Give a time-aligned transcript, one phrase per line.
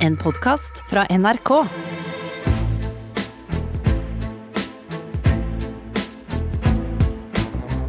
[0.00, 1.48] En podkast fra NRK.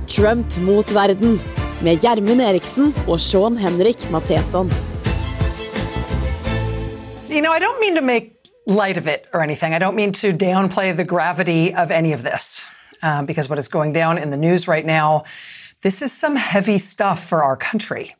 [0.07, 1.39] Trump mot verden
[1.79, 4.71] med Gjermund Eriksen og Sean Henrik Matheson.
[7.29, 8.35] You know, I don't mean to make
[8.67, 9.73] light of it or anything.
[9.73, 12.67] I don't mean to downplay the gravity of any of this,
[13.03, 15.23] uh, because what is going down in the news right now,
[15.81, 18.11] this is some heavy stuff for our country.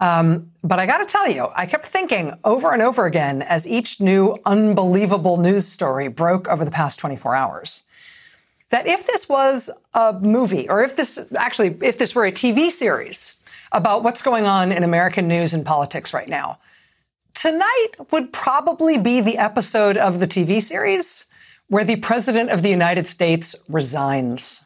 [0.00, 3.66] Um, but I got to tell you, I kept thinking over and over again as
[3.66, 7.82] each new unbelievable news story broke over the past 24 hours
[8.70, 12.70] that if this was a movie, or if this actually, if this were a TV
[12.70, 13.36] series
[13.72, 16.58] about what's going on in American news and politics right now,
[17.34, 21.24] tonight would probably be the episode of the TV series
[21.68, 24.64] where the President of the United States resigns.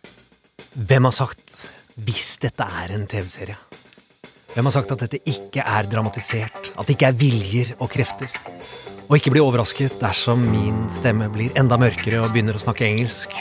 [0.74, 3.82] Hvem har sagt 'hvis dette er en TV-serie'?
[4.52, 6.74] Hvem har sagt at dette ikke er dramatisert?
[6.77, 8.29] At det ikke er viljer og krefter?
[9.09, 13.32] Og ikke bli overrasket dersom min stemme blir enda mørkere og begynner å snakke engelsk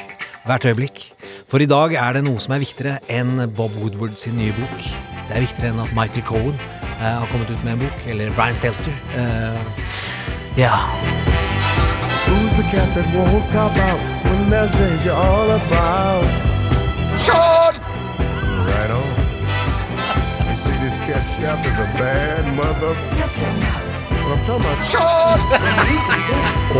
[0.47, 1.03] hvert øyeblikk.
[1.52, 4.77] For i dag er det noe som er viktigere enn Bob Woodward sin nye bok.
[5.27, 8.31] Det er viktigere enn at Michael Cohen eh, har kommet ut med en bok, eller
[8.38, 8.95] Brian Stelter.
[9.11, 9.83] Eh,
[10.64, 10.77] ja.
[12.23, 13.99] Who's the cat that won't cop out
[14.30, 16.23] when there's danger all about?
[17.19, 17.61] Sean!
[21.12, 22.94] Cat chef is a bad mother.
[24.22, 25.40] What I'm talking about, Sean!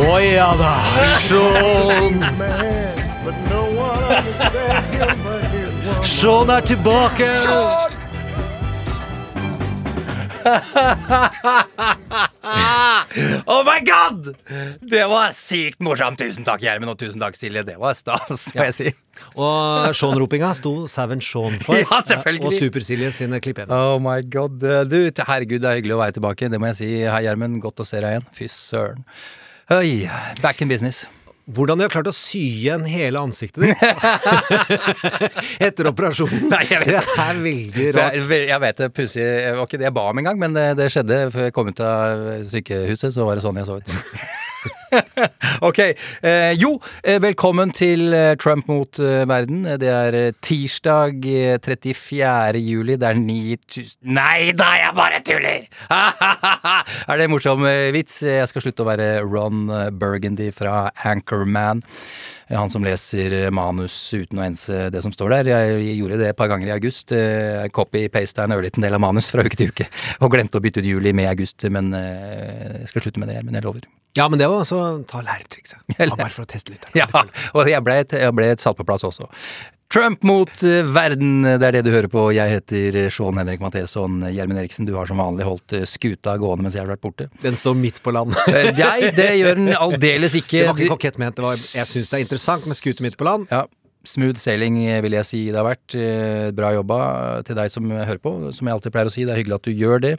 [0.08, 0.72] Å ja da!
[1.20, 2.20] Sean!
[2.40, 6.04] man, but no one understands him but his woman.
[6.04, 7.34] Sean er tilbake!
[7.44, 8.01] Sean!
[13.46, 14.32] Oh my god!
[14.82, 16.20] Det var sykt morsomt.
[16.22, 17.64] Tusen takk, Gjermund, og tusen takk, Silje.
[17.68, 18.94] Det var stas, må jeg si.
[19.36, 21.78] Og Sean-ropinga sto Savage Sean for.
[21.84, 22.48] Ja, selvfølgelig.
[22.48, 23.74] Og Super-Silje sine klipp igjen.
[23.76, 24.58] Oh my god.
[24.90, 24.98] Du,
[25.28, 26.50] herregud, det er hyggelig å være tilbake.
[26.52, 26.92] Det må jeg si.
[27.06, 27.60] Hei, Gjermund.
[27.64, 28.30] Godt å se deg igjen.
[28.38, 29.04] Fy søren.
[29.72, 30.08] Oi,
[30.44, 31.06] back in business.
[31.52, 33.82] Hvordan de har klart å sy igjen hele ansiktet ditt
[35.68, 36.48] etter operasjonen.
[36.52, 37.16] Nei, jeg vet det det.
[37.26, 38.20] er veldig Det rart.
[38.20, 39.26] er Jeg vet det, pussig.
[39.26, 41.72] Det var ikke det jeg ba om engang, men det, det skjedde før jeg kom
[41.72, 43.12] ut av sykehuset.
[43.16, 43.98] Så var det sånn jeg så ut.
[45.68, 45.80] ok.
[45.80, 49.64] Eh, jo, eh, velkommen til eh, Trump mot verden.
[49.80, 52.60] Det er tirsdag eh, 34.
[52.60, 52.98] juli.
[53.00, 55.68] Det er 9000 Nei da, jeg bare tuller!
[57.10, 57.66] er det en morsom
[57.96, 58.22] vits?
[58.26, 59.70] Jeg skal slutte å være Ron
[60.00, 61.84] Burgundy fra Anchorman.
[62.52, 65.50] Eh, Han som leser manus uten å ense det som står der.
[65.54, 67.12] Jeg gjorde det et par ganger i august.
[67.16, 69.88] Eh, Copy-pasta en ørliten del av manus fra uke til uke.
[70.22, 73.40] Og glemte å bytte ut juli med august, men eh, jeg skal slutte med det.
[73.48, 73.88] Men jeg lover.
[74.20, 75.80] Ja, men det var også ta lærtrikset.
[75.96, 76.84] Jeg Ja, lær- bare for å teste litt.
[77.00, 77.06] Ja,
[77.56, 79.30] og jeg ble, et, jeg ble et satt på plass også.
[79.92, 82.30] Trump mot eh, verden, det er det du hører på.
[82.32, 84.22] Jeg heter Sean Henrik Matheson.
[84.32, 87.28] Gjermund Eriksen, du har som vanlig holdt eh, skuta gående mens jeg har vært borte.
[87.44, 88.32] Den står midt på land.
[88.48, 90.62] Nei, Jeg, det gjør den aldeles ikke.
[90.62, 91.44] Det var ikke kokett ment.
[91.44, 93.52] Var, jeg syns det er interessant med skute midt på land.
[93.52, 93.66] Ja,
[94.08, 95.94] Smooth sailing, vil jeg si det har vært.
[95.94, 96.98] Eh, Bra jobba
[97.46, 98.32] til deg som hører på.
[98.56, 100.12] Som jeg alltid pleier å si, det er hyggelig at du gjør det.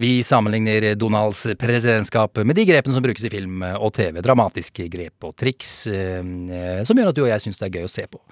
[0.00, 4.22] Vi sammenligner Donalds presidentskap med de grepene som brukes i film og TV.
[4.24, 7.86] Dramatiske grep og triks eh, som gjør at du og jeg syns det er gøy
[7.88, 8.22] å se på.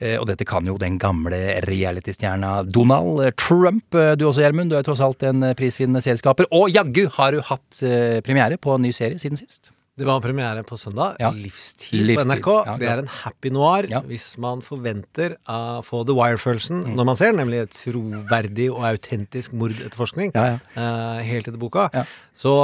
[0.00, 3.88] Eh, Og dette kan jo den gamle realitystjerna Donald Trump.
[3.92, 4.70] Du også, Gjermund.
[4.70, 6.46] Du er tross alt en prisvinnende selskaper.
[6.52, 7.82] Og jaggu har du hatt
[8.26, 9.72] premiere på en ny serie siden sist.
[9.98, 11.18] Det var premiere på søndag.
[11.20, 11.28] Ja.
[11.36, 12.24] Livstid, Livstid.
[12.24, 12.66] på NRK.
[12.66, 14.00] Ja, det er en happy noir Ja.
[14.00, 20.32] hvis man forventer å få The Wire-følelsen når man ser, nemlig troverdig og autentisk mordetterforskning
[20.34, 20.58] Ja, ja.
[20.80, 21.90] eh, helt etter boka.
[22.32, 22.54] Så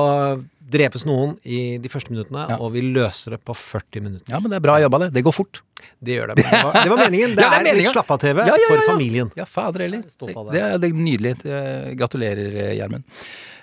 [0.69, 4.33] drepes noen i de første minuttene, og vi løser det på 40 minutter.
[4.33, 5.13] Ja, men det er bra jobba, det.
[5.13, 5.61] Det går fort.
[5.99, 6.37] Det gjør det.
[6.43, 7.31] Det, var, det var meningen.
[7.39, 9.29] Det, Ja, det er er, litt slapp-av-TV Ja, ja, for familien.
[9.39, 10.01] Ja, fader heller.
[10.07, 10.13] Det
[10.55, 10.63] det.
[10.91, 11.33] er, nydelig.
[11.45, 13.05] Eh, Gratulerer, eh, Gjermund.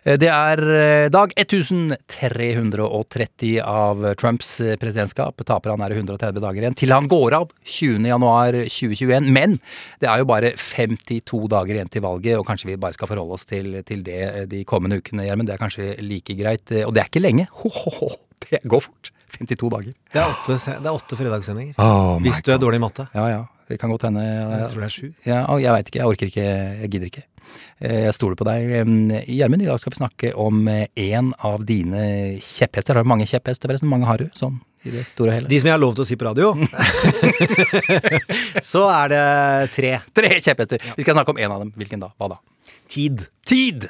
[0.05, 0.57] Eh, Det er
[1.09, 4.49] dag 1330 av Trumps
[4.81, 5.41] presidentskap.
[5.47, 8.05] Taper han er 130 dager igjen til han går av 20.
[8.11, 9.31] januar 2021.
[9.33, 9.57] Men
[10.03, 13.33] det er jo bare 52 dager igjen til valget, og kanskje vi bare skal forholde
[13.39, 14.21] oss til, til det
[14.51, 15.47] de kommende ukene, Gjermund.
[15.49, 16.65] Det er kanskje like greit.
[16.85, 17.45] Og det er ikke lenge.
[17.63, 18.09] Ho, ho, ho.
[18.45, 19.05] Det går fort.
[19.35, 19.93] 52 dager.
[20.13, 21.77] Det er åtte, det er åtte fredagssendinger.
[21.81, 23.07] Oh hvis du er dårlig i matte.
[23.15, 23.43] Ja, ja.
[23.65, 24.21] Det kan godt hende.
[24.21, 25.07] Jeg tror det er sju.
[25.25, 26.01] Ja, jeg veit ikke.
[26.03, 26.43] Jeg orker ikke.
[26.83, 27.23] Jeg gidder ikke.
[27.81, 28.67] Eh, Jeg stoler på deg.
[29.25, 32.03] Gjermund, i dag skal vi snakke om én en av dine
[32.45, 32.93] kjepphester.
[32.93, 33.89] Har du mange kjepphester, forresten?
[33.89, 34.27] Mange har du?
[34.37, 35.49] Sånn i det store og hele?
[35.49, 36.51] De som jeg har lov til å si på radio.
[38.71, 39.23] så er det
[39.73, 39.91] tre.
[40.15, 40.83] Tre kjepphester.
[40.95, 41.73] Vi skal snakke om en av dem.
[41.79, 42.11] Hvilken da?
[42.21, 42.39] Hva da?
[42.91, 43.25] Tid.
[43.49, 43.89] Tid!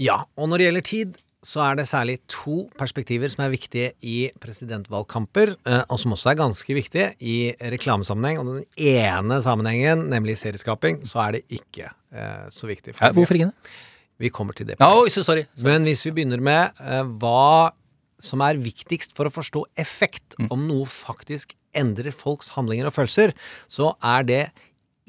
[0.00, 3.92] Ja, og når det gjelder tid, så er det særlig to perspektiver som er viktige
[4.04, 7.36] i presidentvalgkamper, eh, og som også er ganske viktige i
[7.72, 8.40] reklamesammenheng.
[8.42, 12.94] Og den ene sammenhengen, nemlig serieskaping, så er det ikke eh, så viktig.
[12.98, 13.76] For hvorfor ikke det?
[14.20, 14.76] Vi kommer til det.
[14.80, 15.24] Ja, sorry.
[15.24, 15.44] sorry.
[15.64, 17.72] Men hvis vi begynner med eh, hva
[18.20, 23.32] som er viktigst for å forstå effekt, om noe faktisk endrer folks handlinger og følelser,
[23.70, 24.42] så er det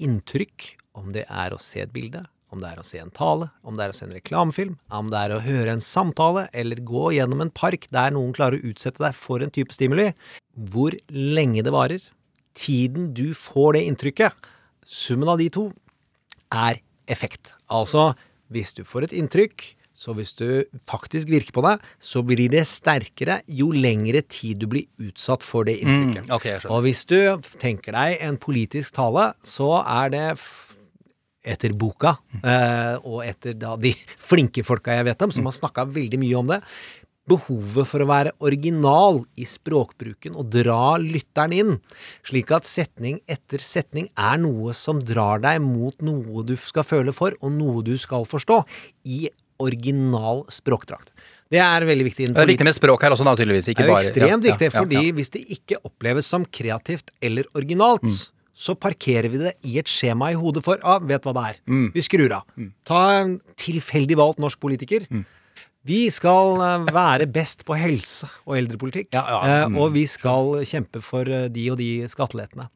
[0.01, 3.50] inntrykk, om det er å se et bilde, om det er å se en tale,
[3.63, 6.83] om det er å se en reklamefilm, om det er å høre en samtale, eller
[6.88, 10.12] gå gjennom en park der noen klarer å utsette deg for en type stimuli,
[10.71, 12.03] hvor lenge det varer,
[12.57, 14.50] tiden du får det inntrykket,
[14.83, 15.69] summen av de to,
[16.51, 16.81] er
[17.12, 17.53] effekt.
[17.71, 18.12] Altså,
[18.51, 19.71] hvis du får et inntrykk,
[20.01, 24.65] så hvis du faktisk virker på det, så blir det sterkere jo lengre tid du
[24.71, 26.25] blir utsatt for det inntrykket.
[26.25, 26.57] Mm, okay.
[26.74, 27.19] Og hvis du
[27.62, 30.25] tenker deg en politisk tale, så er det
[31.41, 33.93] etter boka, eh, og etter da de
[34.29, 36.61] flinke folka jeg vet om, som har snakka veldig mye om det,
[37.31, 41.75] behovet for å være original i språkbruken og dra lytteren inn,
[42.27, 47.13] slik at setning etter setning er noe som drar deg mot noe du skal føle
[47.15, 48.63] for, og noe du skal forstå,
[49.05, 49.29] i
[49.61, 51.13] original språkdrakt.
[51.51, 52.29] Det er veldig viktig.
[52.31, 53.67] Det er viktig med språk her også, da, tydeligvis.
[53.67, 56.45] Det er jo bare ekstremt ja, viktig, ja, ja, fordi hvis det ikke oppleves som
[56.47, 58.30] kreativt eller originalt, Mm.
[58.53, 61.62] Så parkerer vi det i et skjema i hodet for ah, vet hva det er.
[61.71, 61.86] Mm.
[61.95, 62.50] Vi skrur av.
[62.88, 65.07] Ta en tilfeldig valgt norsk politiker.
[65.09, 65.24] Mm.
[65.88, 69.75] Vi skal eh, være best på helse og eldrepolitikk, Ja, ja, mm.
[69.75, 72.68] eh, og vi skal kjempe for eh, de og de skattelettene.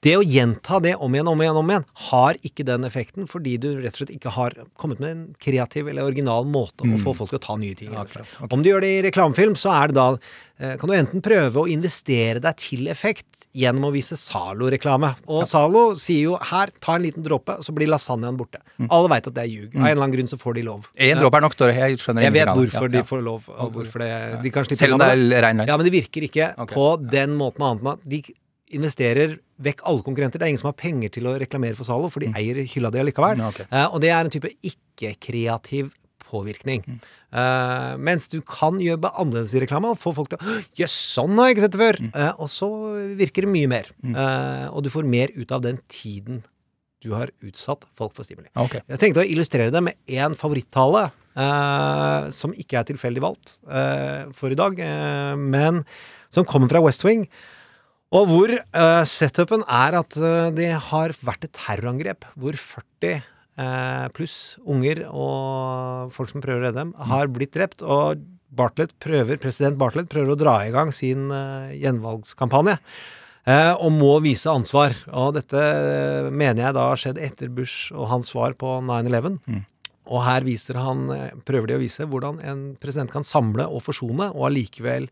[0.00, 3.58] Det å gjenta det om igjen, om igjen, om igjen, har ikke den effekten fordi
[3.60, 7.12] du rett og slett ikke har kommet med en kreativ eller original måte å få
[7.18, 7.92] folk til å ta nye ting.
[7.92, 8.24] Ja, okay.
[8.48, 11.60] Om du gjør det i reklamefilm, så er det da eh, kan du enten prøve
[11.60, 15.12] å investere deg til effekt gjennom å vise Zalo-reklame.
[15.28, 18.62] Og Zalo sier jo her, ta en liten dråpe, så blir lasagnaen borte.
[18.88, 19.70] Alle veit at det er ljug.
[19.74, 20.88] Av en eller annen grunn så får de lov.
[20.96, 21.76] En dråpe er nok, står.
[21.76, 22.96] Jeg skjønner Jeg vet hvorfor Ja, ja.
[22.96, 23.52] de får lov.
[23.76, 24.12] Hvorfor det,
[24.46, 25.68] de kan Selv om det er rein løgn.
[25.68, 26.72] Ja, men det virker ikke okay.
[26.72, 28.22] på den måten annet enn at de
[28.76, 30.40] investerer vekk alle konkurrenter.
[30.40, 32.92] Det er ingen som har penger til å reklamere for Zalo, for de eier hylla
[32.94, 33.38] di allikevel.
[33.38, 33.44] Mm.
[33.44, 33.62] Ja, ok.
[33.66, 35.90] Eh, og det er en type ikke-kreativ
[36.30, 36.84] påvirkning.
[36.86, 37.00] Mm.
[37.30, 41.36] Uh, mens du kan jobbe annerledes i reklame og få folk til å Jøss, sånn
[41.38, 42.00] har jeg ikke sett det før!
[42.02, 42.10] Mm.
[42.16, 42.70] Uh, og så
[43.18, 43.90] virker det mye mer.
[44.02, 46.42] Eh, og du får mer ut av den tiden
[47.00, 48.50] du har utsatt folk for stimuli.
[48.60, 48.82] Okay.
[48.90, 51.08] Jeg tenkte å illustrere det med én favorittale,
[52.34, 53.54] som ikke er tilfeldig valgt
[54.36, 54.76] for i dag,
[55.40, 55.80] men
[56.28, 57.24] som kommer fra West Wing.
[58.10, 64.08] Og hvor uh, setupen er at uh, det har vært et terrorangrep hvor 40 uh,
[64.16, 67.86] pluss unger og folk som prøver å redde dem, har blitt drept.
[67.86, 68.18] Og
[68.50, 72.80] Bartlett prøver, president Bartlett prøver å dra i gang sin eh, gjenvalgskampanje.
[73.48, 74.94] Eh, og må vise ansvar.
[75.14, 79.38] Og dette eh, mener jeg da har skjedd etter Bush og hans svar på 9-11.
[80.10, 83.84] Og her viser han, eh, prøver de å vise hvordan en president kan samle og
[83.86, 85.06] forsone, og allikevel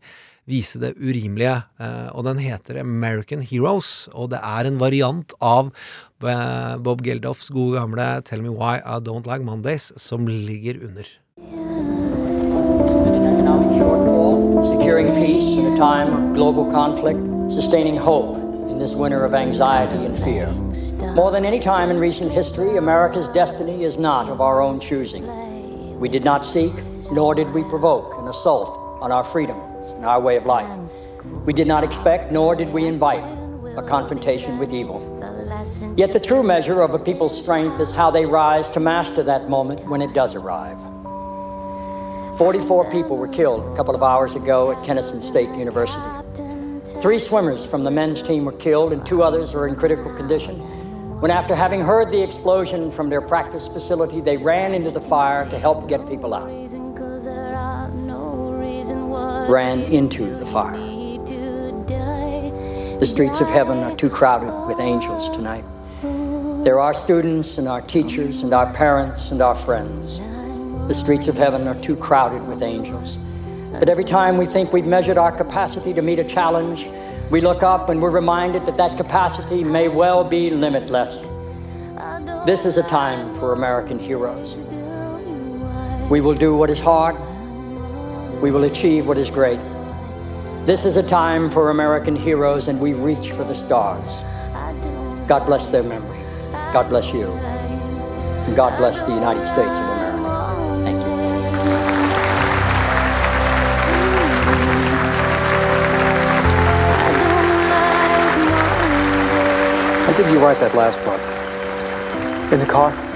[0.49, 1.55] vise det urimelige.
[1.79, 5.71] Eh, og den heter American Heroes, og det er en variant av
[6.23, 11.05] eh, Bob Geldofs gode gamle Tell Me Why I Don't Like Mondays, som ligger under.
[18.79, 20.49] this winter of anxiety and fear.
[21.13, 25.27] More than any time in recent history, America's destiny is not of our own choosing.
[25.99, 26.71] We did not seek,
[27.11, 28.69] nor did we provoke an assault
[29.01, 29.23] on our
[29.91, 30.69] and our way of life.
[31.45, 33.23] We did not expect, nor did we invite,
[33.77, 35.05] a confrontation with evil.
[35.95, 39.49] Yet the true measure of a people's strength is how they rise to master that
[39.49, 40.79] moment when it does arrive.
[42.37, 46.01] 44 people were killed a couple of hours ago at Kennesaw State University.
[47.01, 50.55] Three swimmers from the men's team were killed, and two others are in critical condition.
[51.19, 55.49] When, after having heard the explosion from their practice facility, they ran into the fire
[55.49, 56.49] to help get people out.
[59.49, 60.77] Ran into the fire.
[62.99, 65.65] The streets of heaven are too crowded with angels tonight.
[66.63, 70.19] There are students and our teachers and our parents and our friends.
[70.87, 73.17] The streets of heaven are too crowded with angels.
[73.71, 76.85] But every time we think we've measured our capacity to meet a challenge,
[77.31, 81.27] we look up and we're reminded that that capacity may well be limitless.
[82.45, 84.59] This is a time for American heroes.
[86.07, 87.15] We will do what is hard.
[88.41, 89.59] We will achieve what is great.
[90.65, 94.21] This is a time for American heroes, and we reach for the stars.
[95.27, 96.23] God bless their memory.
[96.71, 97.27] God bless you.
[97.27, 100.81] And God bless the United States of America.
[100.85, 101.09] Thank you.
[110.07, 111.19] When did you write that last book?
[112.53, 113.08] In the car?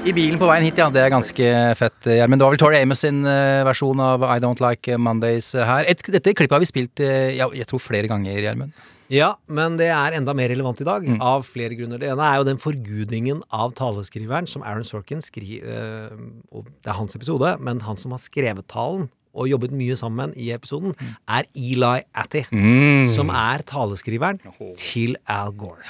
[0.00, 0.86] I bilen på veien hit, ja.
[0.88, 2.06] Det er ganske fett.
[2.08, 2.40] Gjermund.
[2.40, 5.84] Det var vel Tori Amos sin eh, versjon av I Don't Like Mondays eh, her.
[5.92, 8.72] Et, dette klippet har vi spilt eh, ja, jeg tror flere ganger, Gjermund.
[9.12, 12.00] Ja, men det er enda mer relevant i dag, av flere grunner.
[12.00, 16.14] Det ene er jo den forgudningen av taleskriveren som Aaron Sorkin skriver
[16.54, 20.34] Og det er hans episode, men han som har skrevet talen og jobbet mye sammen
[20.38, 20.94] i episoden,
[21.28, 22.44] er Eli Atty.
[22.50, 23.08] Mm.
[23.14, 24.40] Som er taleskriveren
[24.78, 25.84] til Al Gore.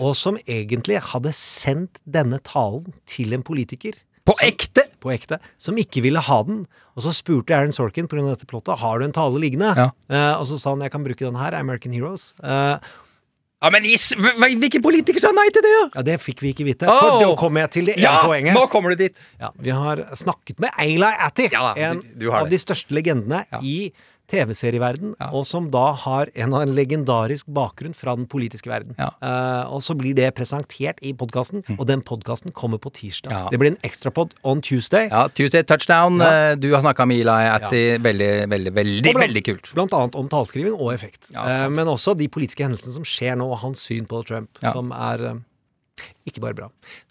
[0.00, 3.98] Og som egentlig hadde sendt denne talen til en politiker.
[4.28, 4.84] På ekte!
[5.00, 5.38] På ekte.
[5.56, 6.64] Som ikke ville ha den.
[6.98, 8.26] Og så spurte Aaron Sorkin pga.
[8.26, 9.72] dette plottet har du en tale liggende.
[9.76, 9.90] Ja.
[10.10, 12.34] Uh, og så sa han jeg kan bruke den her, American Heroes.
[12.42, 12.76] Eh,
[13.58, 15.86] Ja, men hvilken politiker sa nei til det, da?
[15.98, 16.86] ja, Det fikk vi ikke vite.
[16.86, 18.54] For da kommer jeg til det ene Ja, poenget.
[18.54, 19.18] nå kommer du dit!
[19.40, 22.54] Ja, vi har snakket med Eli Atty, Ja en du- du av det.
[22.54, 23.58] de største legendene Ja.
[23.60, 23.92] i
[24.28, 25.30] TV-serieverden, Ja.
[25.32, 28.94] og som da har en, en legendarisk bakgrunn fra den politiske verden.
[28.98, 29.08] Ja.
[29.22, 33.32] Uh, og så blir det presentert i podkasten, og den podkasten kommer på tirsdag.
[33.32, 33.48] Ja.
[33.50, 35.08] Det blir en ekstrapod on Tuesday.
[35.10, 36.20] Ja, Tuesday Touchdown.
[36.20, 37.98] Eh, Du har snakka med Eli etter.
[38.02, 39.72] Veldig, veldig, veldig blant- veldig kult.
[39.74, 41.30] Blant annet om talskriving og effekt.
[41.34, 44.92] Eh, men også de politiske hendelsene som skjer nå, og hans syn på Trump, som
[44.92, 45.40] er
[46.28, 46.68] ikke bare bra.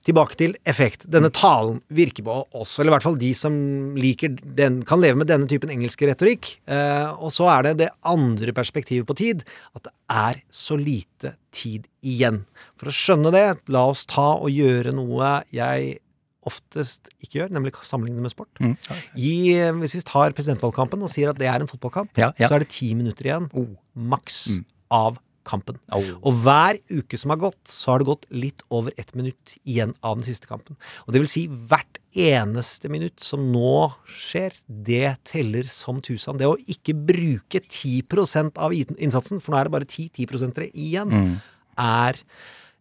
[0.08, 1.06] Tilbake til effekt.
[1.12, 3.54] Denne talen virker på oss, eller i hvert fall de som
[4.00, 6.54] liker den, kan leve med denne typen engelske retorikk.
[6.70, 9.44] Eh, og så er det det andre perspektivet på tid,
[9.76, 12.44] at det er så lite tid igjen.
[12.78, 15.98] For å skjønne det, la oss ta og gjøre noe jeg
[16.48, 18.48] oftest ikke gjør, nemlig sammenligne med sport.
[18.64, 18.78] Mm.
[19.82, 22.48] Hvis vi tar presidentvalgkampen og sier at det er en fotballkamp, Ja, ja.
[22.48, 23.50] så er det ti minutter igjen,
[23.98, 24.66] maks, Mm.
[24.90, 25.18] av
[25.48, 25.80] kampen.
[25.96, 26.04] Oh.
[26.28, 29.96] Og hver uke som har gått, så har det gått litt over ett minutt igjen
[30.04, 30.78] av den siste kampen.
[31.06, 36.40] Og det vil si hvert eneste minutt som nå skjer, det teller som tusen.
[36.40, 41.38] Det å ikke bruke 10 av innsatsen, for nå er det bare 10-10 igjen, Mm.
[41.78, 42.16] er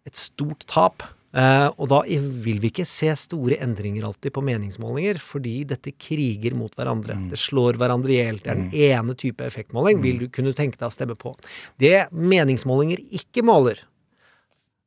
[0.06, 1.02] et stort tap.
[1.36, 6.56] Eh, og da vil vi ikke se store endringer alltid på meningsmålinger, fordi dette kriger
[6.56, 7.18] mot hverandre.
[7.30, 8.40] Det slår hverandre i hjel.
[8.40, 11.34] Det er den ene type effektmåling vil du kunne tenke deg å stemme på.
[11.82, 13.82] Det meningsmålinger ikke måler,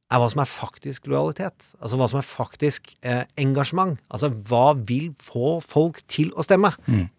[0.09, 1.67] er hva som er faktisk lojalitet.
[1.77, 3.99] Altså hva som er faktisk eh, engasjement.
[4.09, 6.71] Altså hva vil få folk til å stemme?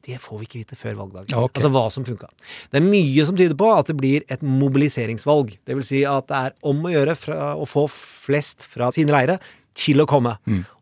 [0.06, 1.30] Det får vi ikke vite før valgdagen.
[1.30, 1.61] Okay.
[1.61, 2.30] Altså hva som funka.
[2.73, 5.54] Det er mye som tyder på at det blir et mobiliseringsvalg.
[5.62, 9.14] Det vil si at det er om å gjøre fra, å få flest fra sine
[9.14, 9.38] leire
[9.78, 10.35] til å komme.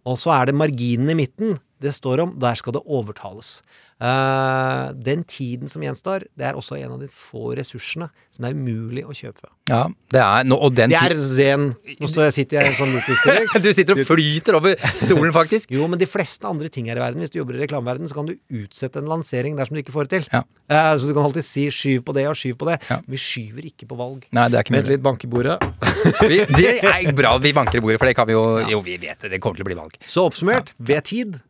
[0.08, 2.32] Og så er det marginen i midten det står om.
[2.40, 3.58] Der skal det overtales.
[3.99, 8.55] Eh, den tiden som gjenstår, det er også en av de få ressursene som er
[8.55, 9.49] umulig å kjøpe.
[9.69, 11.73] Ja, det er no, Og den Det er zen.
[11.99, 13.49] Nå står jeg, sitter jeg i en sånn lotusstilling.
[13.67, 15.73] Du sitter og flyter over stolen, faktisk.
[15.75, 18.21] Jo, men de fleste andre ting her i verden, hvis du jobber i reklameverdenen, så
[18.21, 20.31] kan du utsette en lansering dersom du ikke får det til.
[20.31, 20.45] Ja.
[20.71, 22.78] Uh, så du kan alltid si 'skyv på det' og 'skyv på det'.
[22.88, 23.00] Ja.
[23.02, 24.28] Vi skyver ikke på valg.
[24.31, 24.95] Nei, det er ikke Vent mulig.
[24.95, 25.59] litt, bank i bordet.
[26.31, 28.97] Vi, det er bra vi banker i bordet, for det kan vi jo Jo, vi
[28.97, 29.33] vet det.
[29.35, 29.99] Det kommer til å bli valg.
[30.07, 31.40] Så oppsummert, ved tid,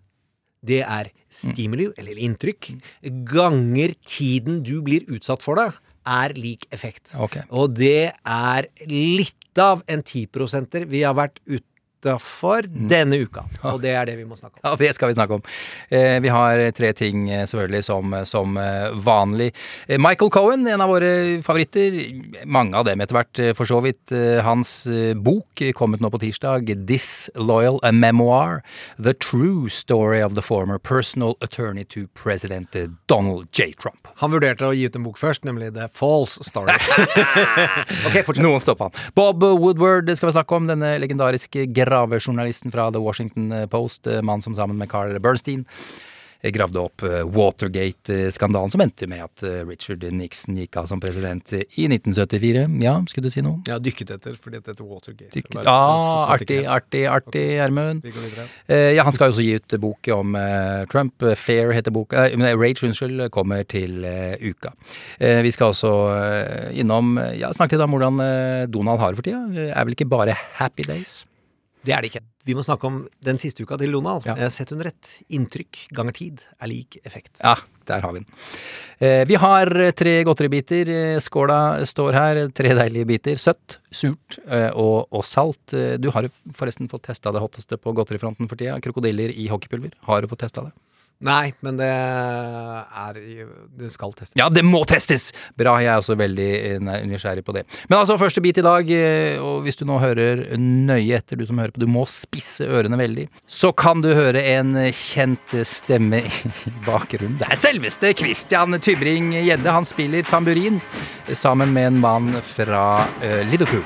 [0.64, 2.72] det er stimuli, eller inntrykk,
[3.28, 5.70] ganger tiden du blir utsatt for det,
[6.08, 7.12] er lik effekt.
[7.20, 7.44] Okay.
[7.50, 11.40] Og det er litt av en 10% vi har vært
[11.98, 13.44] utafor denne uka.
[13.72, 14.64] Og det er det vi må snakke om.
[14.64, 15.42] Ja, det skal vi snakke om.
[15.90, 19.50] Eh, vi har tre ting eh, selvfølgelig som, som eh, vanlig.
[19.86, 21.98] Eh, Michael Cohen, en av våre favoritter.
[22.46, 24.12] Mange av dem etter hvert, eh, for så vidt.
[24.14, 26.68] Eh, hans eh, bok kom kommet nå på tirsdag.
[26.86, 28.62] Disloyal, a memoir.
[28.98, 33.72] The true story of the former personal attorney to president eh, Donald J.
[33.72, 34.08] Trump.
[34.20, 36.74] Han vurderte å gi ut en bok først, nemlig The False Story.
[38.06, 38.44] ok, fortsett.
[38.44, 38.98] Noen stoppa han.
[39.16, 40.68] Bob Woodward skal vi snakke om.
[40.68, 44.06] Denne legendariske gravejournalisten fra The Washington Post.
[44.06, 45.64] mannen Mann som sammen med Carl Bernstein
[46.42, 51.00] eh, gravde opp eh, Watergate-skandalen, som endte med at eh, Richard Nixon gikk av som
[51.02, 52.66] president eh, i 1974.
[52.84, 53.62] Ja, skulle du si noe?
[53.66, 55.32] Jeg har dykket etter, fordi dette heter Watergate.
[55.34, 55.74] Dykk- Ja,
[56.28, 58.04] satt artig, artig, artig, Gjermund.
[58.06, 58.46] Okay.
[58.70, 61.22] Eh, ja, han skal jo også gi ut bok om eh, Trump.
[61.26, 62.28] Eh, Fair heter boka.
[62.28, 64.70] Eh, Rage, unnskyld, kommer til eh, uka.
[65.18, 69.10] Eh, vi skal også eh, innom eh, Ja, snakke litt om hvordan eh, Donald har
[69.16, 69.42] det for tida.
[69.56, 71.24] Eh, Er vel ikke bare happy days?
[71.86, 72.24] Det er det ikke.
[72.48, 74.26] Vi må snakke om den siste uka til Donald.
[74.26, 74.34] Ja.
[74.36, 75.10] Eh, Sett under ett.
[75.34, 77.38] Inntrykk ganger tid er lik effekt.
[77.44, 77.54] Ja,
[77.88, 78.28] der har vi den.
[78.98, 80.90] Eh, vi har tre godteribiter.
[80.90, 82.42] Eh, Skåla står her.
[82.50, 83.38] Tre deilige biter.
[83.40, 85.76] Søtt, surt eh, og, og salt.
[86.02, 88.80] Du har forresten fått testa det hotteste på godterifronten for tida.
[88.84, 89.94] Krokodiller i hockeypulver.
[90.08, 90.74] Har du fått testa det?
[91.24, 93.16] Nei, men det er
[93.78, 94.36] Det skal testes.
[94.38, 95.32] Ja, det må testes!
[95.58, 96.78] Bra, jeg er også veldig eh,
[97.10, 97.64] nysgjerrig på det.
[97.88, 101.46] Men altså, første bit i dag, eh, og hvis du nå hører nøye etter, du
[101.48, 106.22] som hører på, du må spisse ørene veldig, så kan du høre en kjent stemme
[106.22, 106.52] i
[106.88, 107.40] bakgrunnen.
[107.42, 109.74] Det er selveste Christian Tybring Gjedde.
[109.74, 110.78] Han spiller tamburin
[111.34, 112.84] sammen med en mann fra
[113.26, 113.82] eh, Liverpool.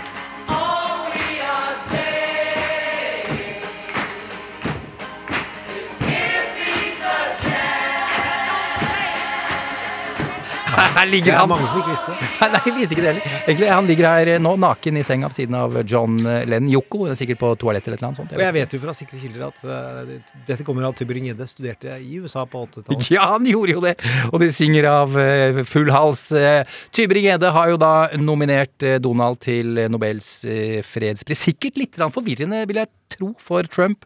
[10.96, 12.30] Her Det er mange som ikke visste det.
[12.52, 13.38] Nei, jeg viser ikke det heller.
[13.42, 17.04] Egentlig, Han ligger her nå naken i senga ved siden av John Lennon Yoko.
[17.18, 18.32] Sikkert på toalett eller noe sånt.
[18.32, 18.40] Jeg.
[18.40, 20.14] Og jeg vet jo fra sikre kilder at uh,
[20.48, 23.10] dette kommer av Tybring-Gjedde studerte i USA på 80-tallet.
[23.16, 23.96] Ja, han gjorde jo det!
[24.30, 26.28] Og de synger av uh, full hals.
[26.32, 26.62] Uh,
[26.96, 31.46] Tybring-Gjedde har jo da nominert eh, Donald til eh, Nobels eh, fredspris.
[31.48, 34.04] Sikkert litt forvirrende, vil jeg tro, for Trump,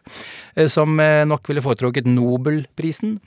[0.55, 3.17] eh, som eh, nok ville foretrukket Nobelprisen.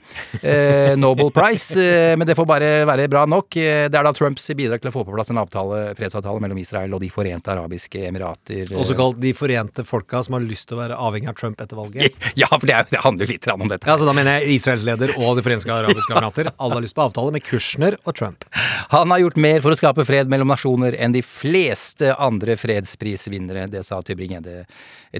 [0.41, 2.15] Eh, Nobel Prize.
[2.17, 3.49] men det får bare være bra nok.
[3.53, 6.93] Det er da Trumps bidrag til å få på plass en avtale, fredsavtale mellom Israel
[6.95, 8.71] og De forente arabiske emirater.
[8.77, 11.79] Også kalt De forente folka som har lyst til å være avhengig av Trump etter
[11.79, 12.17] valget.
[12.41, 13.87] Ja, for det, er, det handler jo litt om dette.
[13.89, 16.51] Ja, så Da mener jeg Israels leder og De forente arabiske emirater.
[16.61, 18.45] Alle har lyst på avtale med Kushner og Trump.
[18.93, 23.67] Han har gjort mer for å skape fred mellom nasjoner enn de fleste andre fredsprisvinnere.
[23.71, 24.65] Det sa Tybring-Gjedde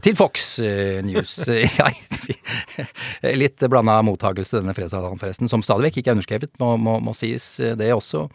[0.03, 0.50] til Fox
[1.05, 1.37] News.
[3.43, 7.15] Litt blanda mottagelse, denne fredsavtalen forresten, som stadig vekk ikke er underskrevet, må, må, må
[7.17, 8.27] sies eh, det også.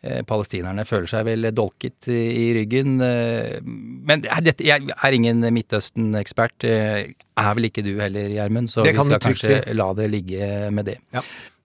[0.00, 3.00] Eh, Palestinerne føler seg vel dolket i ryggen.
[3.02, 6.64] eh, Men dette, jeg er ingen Midtøsten-ekspert.
[6.64, 9.74] eh, Er vel ikke du heller, Gjermund, så vi skal kanskje si.
[9.74, 10.98] la det ligge med det.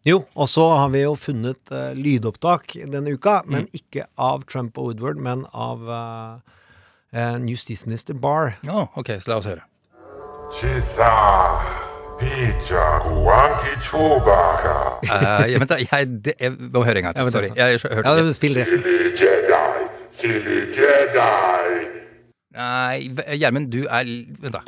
[0.05, 4.75] Jo, og så har vi jo funnet uh, lydopptak denne uka, men ikke av Trump
[4.77, 8.57] og Woodward, men av uh, justisminister Barr.
[8.67, 9.63] Ja, ok, så la oss høre.
[10.53, 11.09] Chisa,
[12.19, 14.75] Pija, Huanki, chubaka.
[15.03, 17.31] jeg, ja, vent da, jeg, det, jeg må høre en gang til.
[17.33, 17.49] Sorry.
[17.57, 18.33] Jeg, hørte Ja.
[18.37, 18.83] Spill resten.
[18.83, 19.63] Silly Jedi,
[20.11, 21.87] silly Jedi.
[22.53, 24.05] Nei, Gjermund, du er
[24.43, 24.61] Vent, da.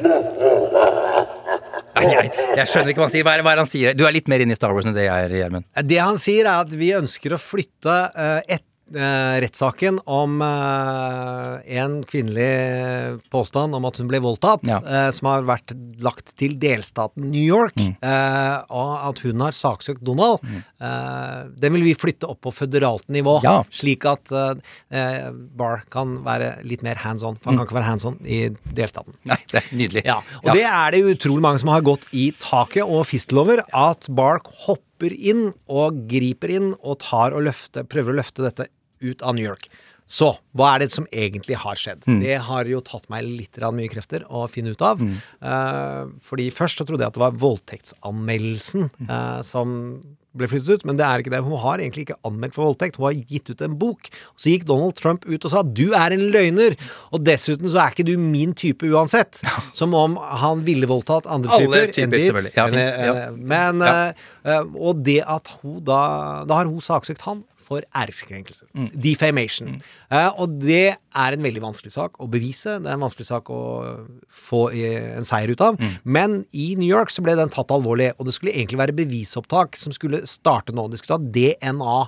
[1.96, 3.24] Nei, jeg, jeg skjønner ikke hva han sier.
[3.27, 3.94] Hva er, hva er han sier?
[3.96, 5.68] Du er litt mer inne i Star Wars enn det jeg er, Gjermund.
[5.86, 11.77] Det han sier, er at vi ønsker å flytte uh, et, eh, rettssaken om eh,
[11.82, 14.80] en kvinnelig påstand om at hun ble voldtatt, Ja.
[14.86, 15.74] eh, som har vært
[16.04, 20.39] lagt til delstaten New York, eh, og at hun har saksøkt Donald.
[20.82, 23.63] Eh, den vil vi flytte opp på føderalt nivå, Ja.
[23.72, 27.36] slik at eh, Barr kan være litt mer hands on.
[27.42, 29.13] For han kan ikke være hands on i delstaten.
[29.25, 30.06] Nei, det er nydelig.
[30.06, 34.08] Ja, og det er det utrolig mange som har gått i taket og fistelover, at
[34.10, 38.68] Barr hopper inn og griper inn og tar og løfter, prøver å løfte dette
[39.01, 39.67] ut av New York.
[40.05, 42.03] Så hva er det som egentlig har skjedd?
[42.05, 45.01] Det har jo tatt meg litt mye krefter å finne ut av.
[45.01, 49.71] Eh, fordi først så trodde jeg at det var voldtektsanmeldelsen eh, som
[50.36, 51.39] ble flyttet ut, men det er ikke det.
[51.45, 52.97] Hun har egentlig ikke anmeldt for voldtekt.
[52.99, 54.10] Hun har gitt ut en bok.
[54.36, 56.75] Så gikk Donald Trump ut og sa 'du er en løgner',
[57.15, 59.39] og dessuten så er ikke du min type uansett.
[59.73, 61.93] Som om han ville voldtatt andre Alle typer.
[61.93, 62.53] typer, selvfølgelig.
[62.53, 62.67] Ja.
[62.67, 63.31] Eh, Ja.
[63.31, 64.12] Men Ja.
[64.43, 68.67] eh, Og det at hun da Da har hun saksøkt han for æreskrenkelser.
[68.78, 68.89] Mm.
[69.01, 69.73] Defamation.
[70.12, 72.78] Uh, og det er en veldig vanskelig sak å bevise.
[72.84, 73.62] Det er en vanskelig sak å
[74.30, 75.80] få eh, en seier ut av.
[75.80, 75.97] Mm.
[76.17, 79.80] Men i New York så ble den tatt alvorlig, og det skulle egentlig være bevisopptak
[79.80, 80.88] som skulle starte nå.
[80.91, 81.99] De skulle ta DNA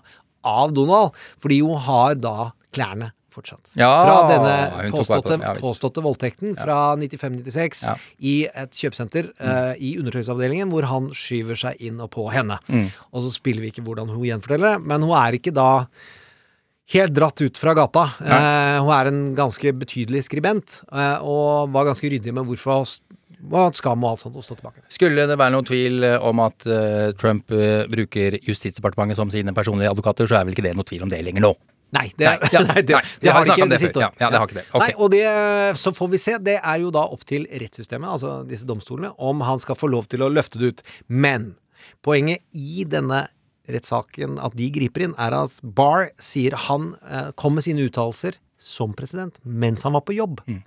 [0.48, 3.71] av Donald, fordi hun har da klærne fortsatt.
[3.80, 5.39] Ja, fra denne påståtte.
[5.43, 7.95] Ja, påståtte voldtekten fra 95-96 Ja.
[8.19, 12.60] i et kjøpesenter eh, i undertøysavdelingen, hvor han skyver seg inn og på henne.
[12.67, 12.88] Mm.
[13.13, 15.69] Og så spiller vi ikke hvordan hun gjenforteller det, men hun er ikke da
[16.93, 18.08] helt dratt ut fra gata.
[18.23, 22.88] Eh, hun er en ganske betydelig skribent, eh, og var ganske ryddig med hvorfor
[23.47, 24.84] hva skam og alt sånt å stå tilbake.
[24.91, 29.91] Skulle det være noen tvil om at uh, Trump uh, bruker Justisdepartementet som sine personlige
[29.93, 31.54] advokater, så er vel ikke det noe tvil om det lenger nå?
[31.95, 34.17] Nei, det, Nei, ja, nei, det, nei, det har ikke det det siste året.
[34.19, 34.65] Ja, ja, det har ikke det.
[34.71, 34.84] Ok.
[34.84, 35.23] Nei, og det,
[35.80, 36.36] så får vi se.
[36.43, 40.10] Det er jo da opp til rettssystemet, altså disse domstolene, om han skal få lov
[40.12, 40.84] til å løfte det ut.
[41.08, 41.54] Men
[42.06, 43.28] poenget i denne
[43.71, 48.39] rettssaken, at de griper inn, er at Barr sier han eh, kom med sine uttalelser
[48.58, 50.39] som president mens han var på jobb.
[50.47, 50.62] Mm.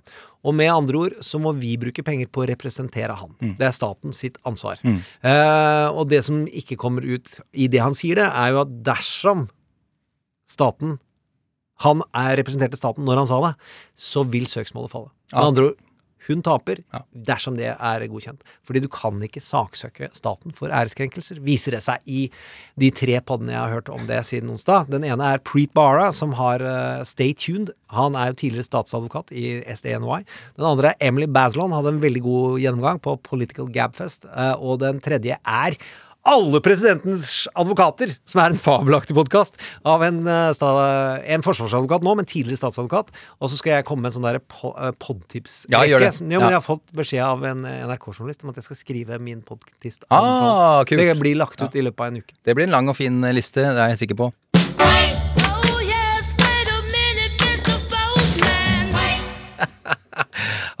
[0.47, 3.33] Og med andre ord så må vi bruke penger på å representere han.
[3.41, 3.55] Mm.
[3.59, 4.79] Det er staten sitt ansvar.
[4.81, 8.77] Eh, og det som ikke kommer ut i det han sier det, er jo at
[8.87, 9.47] dersom
[10.49, 10.97] staten
[11.85, 13.55] han er representerte staten når han sa det,
[13.97, 15.11] så vil søksmålet falle.
[15.33, 15.79] Med andre ord,
[16.27, 18.43] hun taper dersom det er godkjent.
[18.65, 22.27] Fordi du kan ikke saksøke staten for æreskrenkelser, viser det seg i
[22.79, 24.91] de tre poddene jeg har hørt om det siden onsdag.
[24.93, 27.73] Den ene er Preet Barra, som har uh, Stay Tuned.
[27.95, 30.21] Han er jo tidligere statsadvokat i SDNY.
[30.59, 34.29] Den andre er Emily Bazelon, hadde en veldig god gjennomgang på Political Gabfest.
[34.29, 35.79] Uh, og den tredje er
[36.27, 39.57] alle presidentens advokater, som er en fabelaktig podkast
[39.87, 43.09] av en, eh, en forsvarsadvokat nå, men tidligere statsadvokat.
[43.41, 45.71] Og så skal jeg komme med en sånn der eh, podtips-rekke.
[45.73, 46.13] Ja, gjør det.
[46.21, 46.49] Jo, men Ja.
[46.49, 50.05] jeg har fått beskjed av en eh, NRK-journalist om at jeg skal skrive min podkast.
[50.11, 50.99] Ah, kult.
[51.01, 52.33] Det blir lagt ut i løpet av en uke.
[52.43, 55.20] Det blir en lang og fin liste, det er jeg sikker på.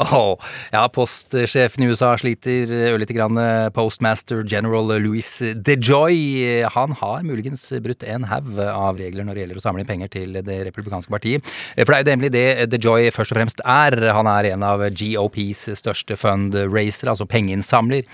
[0.11, 0.37] Åh,
[0.71, 3.37] ja, postsjefen i USA sliter ørlite grann.
[3.75, 5.27] Postmaster general Louis
[5.61, 9.89] DeJoy, han har muligens brutt en haug av regler når det gjelder å samle inn
[9.91, 11.45] penger til Det republikanske partiet.
[11.75, 13.99] For det er jo nemlig det DeJoy først og fremst er.
[14.17, 18.07] Han er en av GOPs største fundraisere, altså pengeinnsamler.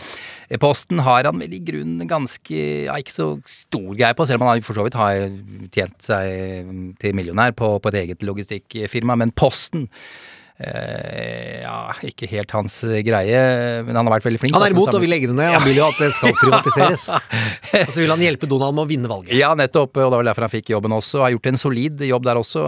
[0.60, 4.52] Posten har han vel i grunnen ganske ja, ikke så stor greie på, selv om
[4.52, 5.28] han for så vidt har
[5.76, 9.20] tjent seg til millionær på, på et eget logistikkfirma.
[9.20, 11.76] Men Posten Eh, ja,
[12.08, 13.42] ikke helt hans greie,
[13.86, 14.56] men han har vært veldig flink.
[14.58, 15.52] Han er imot og vil legge det ned.
[15.54, 17.04] Han vil jo at det skal privatiseres.
[17.12, 19.36] og så vil han hjelpe Donald med å vinne valget.
[19.38, 20.00] Ja, nettopp.
[20.02, 21.22] Og det var derfor han fikk jobben også.
[21.22, 22.64] Har gjort en solid jobb der også.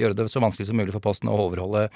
[0.00, 1.86] Gjøre det så vanskelig som mulig for Posten å overholde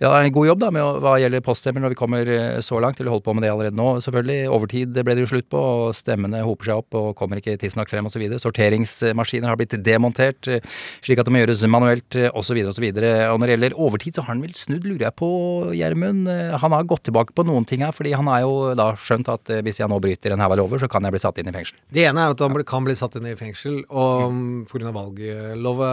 [0.00, 2.58] Ja, det er en god jobb da å, hva gjelder poststemmer når vi kommer eh,
[2.64, 3.00] så langt.
[3.00, 4.40] Eller holder på med det allerede nå, selvfølgelig.
[4.56, 7.90] Overtid ble det jo slutt på, og stemmene hoper seg opp og kommer ikke tidsnok
[7.92, 8.26] frem osv.
[8.42, 10.64] Sorteringsmaskiner har blitt demontert, eh,
[11.04, 12.62] slik at det må gjøres manuelt osv.
[12.72, 12.90] osv.
[12.90, 15.30] Og, og når det gjelder overtid, så har han vel snudd, lurer jeg på,
[15.76, 16.28] Gjermund.
[16.30, 19.30] Eh, han har gått tilbake på noen ting her, fordi han har jo da skjønt
[19.32, 21.38] at eh, hvis jeg nå bryter en haug av lover, så kan jeg bli satt
[21.40, 21.76] inn i fengsel.
[21.92, 24.34] Det ene er at han kan bli satt inn i fengsel og
[24.70, 24.90] pga.
[24.96, 25.88] valglovet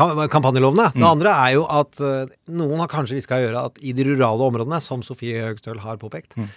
[0.00, 0.90] kampanjelovene.
[0.94, 1.08] Det mm.
[1.08, 4.46] andre er jo at uh, noen har kanskje hviska i øret at i de rurale
[4.46, 6.48] områdene, som Sofie Høgstøl har påpekt, mm.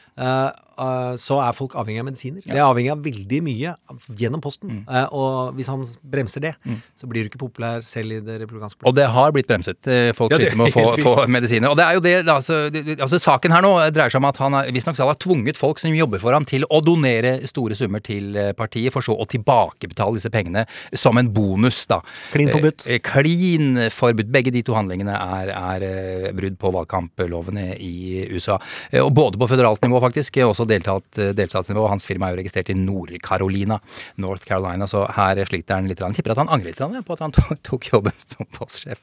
[0.78, 2.42] Uh, uh, så er folk avhengig av medisiner.
[2.46, 2.54] Ja.
[2.54, 3.76] Det er avhengig av veldig mye
[4.20, 4.62] gjennom posten.
[4.74, 4.86] Mm.
[5.14, 6.78] og hvis han bremser det, mm.
[6.98, 8.90] så blir du ikke populær selv i det republikanske partiet.
[8.90, 9.90] Og det har blitt bremset.
[10.18, 11.72] Folk sliter med å få, få, medisiner.
[11.72, 12.60] Og det er jo det, altså,
[12.98, 16.22] altså, Saken her nå dreier seg om at han visstnok har tvunget folk som jobber
[16.24, 20.66] for ham, til å donere store summer til partiet, for så å tilbakebetale disse pengene
[20.98, 22.00] som en bonus, da.
[22.34, 22.86] Klin forbudt.
[23.04, 24.32] Klin forbudt.
[24.34, 28.60] Begge de to handlingene er, er eh, brudd på valgkamplovene i USA.
[28.92, 31.86] Eh, og både på føderalt nivå, faktisk, og også deltatt, eh, delstatsnivå.
[31.92, 33.80] Hans firma er jo registrert i Nord-Carolina,
[34.18, 36.00] North Carolina, så her sliter han litt.
[36.00, 37.36] Jeg tipper at han angrer litt på at han
[37.70, 39.02] tok jobben som postsjef.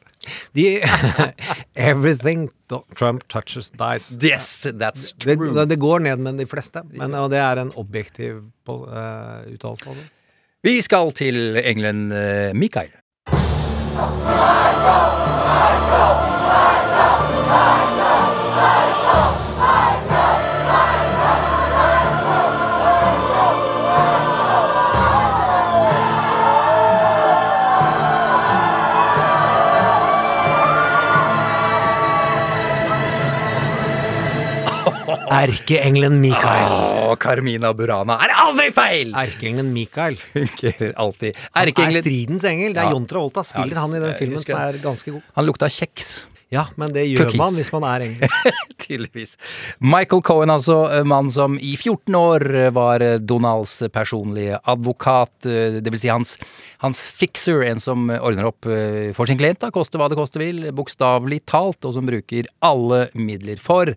[0.57, 0.81] De,
[1.91, 2.49] everything
[2.95, 4.17] Trump touches dies.
[4.23, 5.53] Yes, that's true.
[5.55, 9.97] Det, det går ned med de fleste, men, og det er en objektiv uh, uttalelse.
[10.63, 12.93] Vi skal til England, uh, Mikael.
[35.31, 36.73] Erkeengelen Mikael.
[36.75, 39.13] Oh, Carmina Burana er aldri feil!
[39.15, 40.17] Erkeengelen Mikael.
[40.19, 41.39] Fungerer alltid.
[41.55, 42.75] Han er stridens engel.
[42.75, 42.97] Det er ja.
[42.97, 43.45] John Travolta.
[43.47, 45.29] Spiller han i den filmen som er ganske god.
[45.39, 46.11] Han lukta kjeks.
[46.51, 47.39] Ja, men det gjør Cookies.
[47.39, 48.33] man hvis man er engel.
[48.83, 49.37] Tydeligvis.
[49.79, 50.81] Michael Cohen, altså.
[51.07, 55.47] Mann som i 14 år var Donalds personlige advokat.
[55.47, 56.35] Det vil si hans,
[56.83, 60.43] hans fixer, en som ordner opp eh, for sin klient, da, koste hva det koste
[60.43, 60.67] vil.
[60.75, 63.95] Bokstavelig talt, og som bruker alle midler for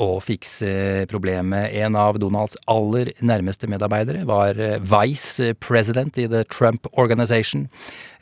[0.00, 1.72] å fikse problemet.
[1.82, 7.68] En av Donalds aller nærmeste medarbeidere var eh, vice president i The Trump Organization.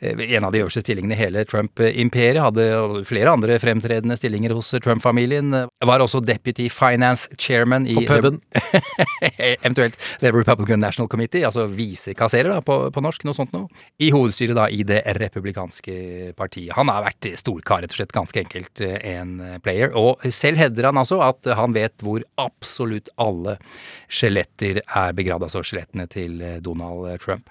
[0.01, 2.41] Eh, en av de øverste stillingene i hele Trump-imperiet.
[2.41, 5.53] Hadde flere andre fremtredende stillinger hos Trump-familien.
[5.85, 8.41] Var også deputy finance chairman i På puben.
[9.37, 13.69] Eventuelt The Republican National Committee, altså visekasserer da, på, på, norsk, noe sånt noe.
[14.01, 16.73] I hovedstyret da i det republikanske partiet.
[16.77, 18.15] Han har vært storkar, rett og slett.
[18.15, 19.93] Ganske enkelt eh, en player.
[19.97, 23.59] Og selv hevder han altså at han vet hvor absolutt alle
[24.11, 27.49] skjeletter er begravd, altså skjelettene til eh, Donald Trump.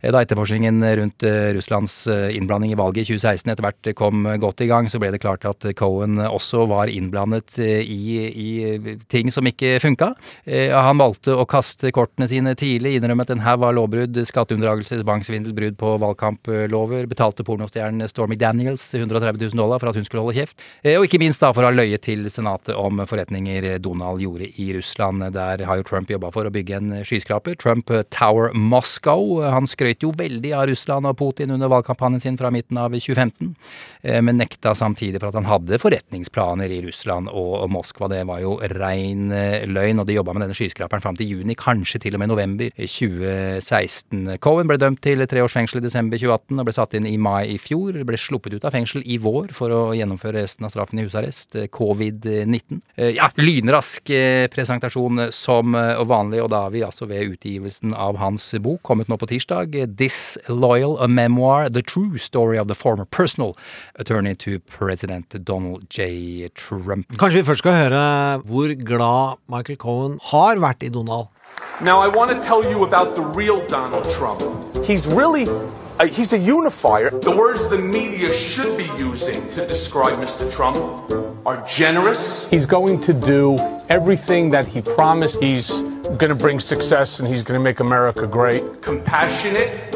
[0.00, 1.52] Eh, da etterforskningen rundt eh,
[1.92, 5.20] Russlands innblanding i valget i 2016 etter hvert kom godt i gang, så ble det
[5.22, 10.12] klart at Cohen også var innblandet i, i ting som ikke funka.
[10.72, 15.78] Han valgte å kaste kortene sine tidlig, innrømmet en haug av lovbrudd, skatteunndragelse, banksvindel, brudd
[15.80, 20.58] på valgkamplover, betalte pornostjernen Stormy Daniels 130 000 dollar for at hun skulle holde kjeft,
[20.96, 24.70] og ikke minst da for å ha løyet til Senatet om forretninger Donald gjorde i
[24.76, 25.26] Russland.
[25.34, 27.58] Der har jo Trump jobba for å bygge en skyskraper.
[27.60, 29.42] Trump Tower Moscow.
[29.52, 33.54] Han skrøt jo veldig av Russland og Putin under valgkampanjen sin fra midten av 2015,
[34.02, 38.08] eh, men nekta samtidig for at han hadde forretningsplaner i Russland og Moskva.
[38.08, 41.56] Det var jo rein eh, løgn, og de jobba med denne skyskraperen fram til juni,
[41.58, 44.38] kanskje til og med november 2016.
[44.42, 47.18] Cohen ble dømt til tre års fengsel i desember 2018 og ble satt inn i
[47.18, 47.98] mai i fjor.
[48.06, 51.56] Ble sluppet ut av fengsel i vår for å gjennomføre resten av straffen i husarrest.
[51.72, 52.80] Covid-19.
[53.16, 58.18] Ja, lynrask eh, presentasjon som eh, vanlig, og da er vi altså ved utgivelsen av
[58.20, 59.76] hans bok, kommet nå på tirsdag.
[59.98, 63.56] Disloyal, a memoir, the true story of the former personal
[63.96, 66.48] attorney to president Donald J.
[66.54, 67.06] Trump.
[67.18, 71.26] Kanskje vi først skal høre hvor glad Michael Cohen har vært i Donald.
[71.80, 74.40] Now I want to tell you about the real Donald Trump.
[74.84, 75.46] He's really
[76.02, 77.10] Uh, he's a unifier.
[77.10, 80.50] The words the media should be using to describe Mr.
[80.50, 80.76] Trump
[81.46, 82.48] are generous.
[82.50, 83.56] He's going to do
[83.88, 85.38] everything that he promised.
[85.40, 88.82] He's going to bring success and he's going to make America great.
[88.82, 89.92] Compassionate,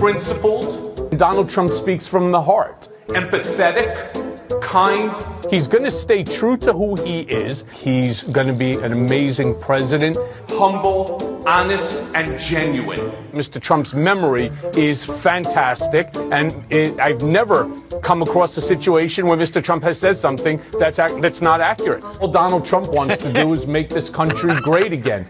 [0.00, 0.89] principled.
[1.16, 2.88] Donald Trump speaks from the heart.
[3.08, 5.12] Empathetic, kind.
[5.50, 7.64] He's going to stay true to who he is.
[7.74, 10.16] He's going to be an amazing president.
[10.50, 13.00] Humble, honest, and genuine.
[13.32, 13.60] Mr.
[13.60, 17.68] Trump's memory is fantastic, and it, I've never
[18.02, 19.62] come across a situation where Mr.
[19.62, 22.04] Trump has said something that's, that's not accurate.
[22.20, 25.26] All Donald Trump wants to do is make this country great again.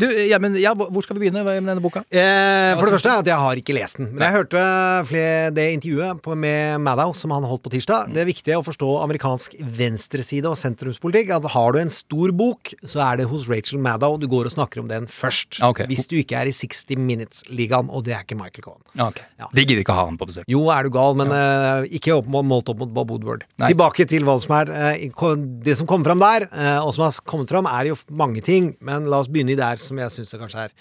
[0.00, 2.02] Du, ja, men, ja, hvor skal vi begynne med denne boka?
[2.08, 4.10] Eh, for det første er at jeg har ikke lest den.
[4.12, 4.64] Men jeg hørte
[5.08, 8.12] flere, det intervjuet på, med Maddow som han holdt på tirsdag.
[8.14, 11.32] Det er viktig å forstå amerikansk venstreside og sentrumspolitikk.
[11.38, 14.54] At har du en stor bok, så er det hos Rachel Maddow du går og
[14.54, 15.60] snakker om den først.
[15.64, 15.88] Okay.
[15.90, 18.82] Hvis du ikke er i 60 Minutes-ligaen, og det er ikke Michael Cohen.
[18.94, 19.26] Okay.
[19.40, 19.48] Ja.
[19.54, 20.46] De gidder ikke ha han på besøk.
[20.50, 23.46] Jo, er du gal, men uh, ikke opp, målt opp mot Bob Woodward.
[23.60, 23.72] Nei.
[23.72, 25.30] Tilbake til hva som er uh,
[25.64, 28.74] Det som kommer fram der, uh, og som har kommet fram, er jo mange ting,
[28.84, 30.74] men la oss begynne i der som jeg syns kanskje er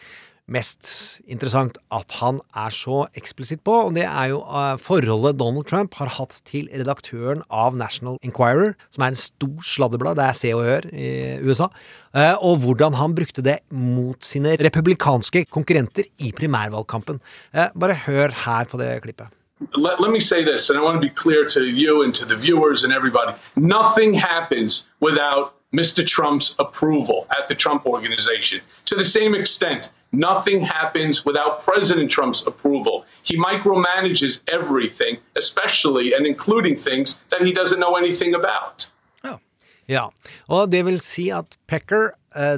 [0.50, 0.90] mest
[1.30, 5.96] interessant at han er så eksplisitt på, og det er jo uh, forholdet Donald Trump
[6.00, 10.54] har hatt til redaktøren av National Enquirer, som er en stor sladdeblad, det er Se
[10.58, 11.10] og Hør i
[11.46, 11.70] USA,
[12.18, 17.22] uh, og hvordan han brukte det mot sine republikanske konkurrenter i primærvalgkampen.
[17.54, 19.30] Uh, bare hør her på det klippet.
[19.76, 22.26] Let, let me say this, and I want to be clear to you and to
[22.26, 23.34] the viewers and everybody.
[23.58, 26.06] Nothing happens without Mr.
[26.06, 28.62] Trump's approval at the Trump Organization.
[28.86, 33.06] To the same extent, nothing happens without President Trump's approval.
[33.24, 38.90] He micromanages everything, especially and including things that he doesn't know anything about.
[39.24, 39.40] Oh.
[39.88, 40.10] Ja,
[40.48, 42.12] og det vil si at Pecker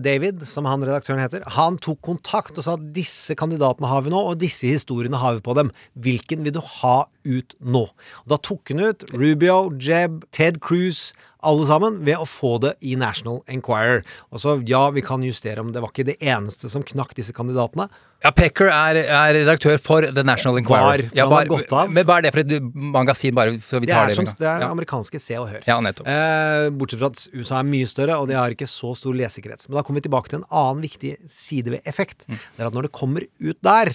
[0.03, 4.13] David, som han redaktøren heter, han tok kontakt og sa at disse kandidatene har vi
[4.13, 5.71] nå, og disse historiene har vi på dem.
[5.95, 7.85] Hvilken vil du ha ut nå?
[8.23, 12.75] Og da tok han ut Rubio, Jeb, Ted Cruz, alle sammen, ved å få det
[12.85, 14.03] i National Enquirer.
[14.29, 17.33] Og så, ja, vi kan justere om det var ikke det eneste som knakk disse
[17.35, 17.89] kandidatene.
[18.21, 21.07] Ja, Pecker er, er redaktør for The National Enquirer.
[21.07, 21.89] Var, ja, var, gått av.
[21.89, 24.13] Men hva er det for et magasin, bare så vi tar det?
[24.13, 24.69] Er det, som, det er ja.
[24.75, 25.63] amerikanske Se og Hør.
[25.65, 26.11] Ja, nettopp.
[26.11, 29.70] Eh, bortsett fra at USA er mye større, og de har ikke så stor lesekrets.
[29.71, 32.25] Men da kommer vi tilbake til en annen viktig side ved effekt.
[32.27, 33.93] Det er at når det kommer ut der,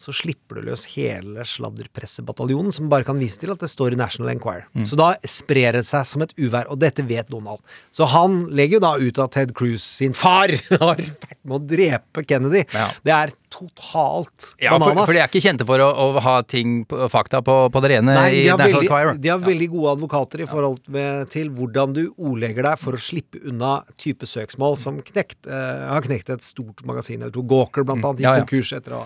[0.00, 3.98] så slipper du løs hele sladderpressebataljonen, som bare kan vise til at det står i
[4.00, 4.64] National Enquirer.
[4.72, 4.86] Mm.
[4.88, 7.60] Så da sprer det seg som et uvær, og dette vet Donald.
[7.92, 11.60] Så han legger jo da ut at Ted Cruz sin far har vært med å
[11.74, 12.64] drepe Kennedy.
[12.72, 12.88] Ja.
[13.04, 15.02] Det er totalt ja, bananas.
[15.02, 16.80] For, for de er ikke kjente for å, å ha ting,
[17.12, 19.20] fakta på, på det rene Nei, i National Enquirer?
[19.20, 23.02] De har veldig gode advokater i forhold med, til hvordan du ordlegger deg for å
[23.02, 27.44] slippe unna type søksmål som knekt, uh, har knekt et stort magasin eller to.
[27.50, 29.04] Gawker, blant annet, gikk konkurs etter å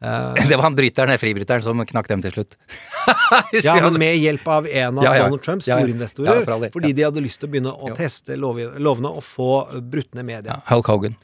[0.00, 2.56] det var han bryteren, fribryteren, som knakk dem til slutt.
[3.64, 5.24] ja, men med hjelp av en av ja, ja.
[5.24, 6.42] Donald Trumps storinvestorer.
[6.42, 9.50] Ja, for fordi de hadde lyst til å begynne å teste lov, lovene og få
[9.80, 10.60] brutt ned media.
[10.68, 11.16] Hulk Hogan.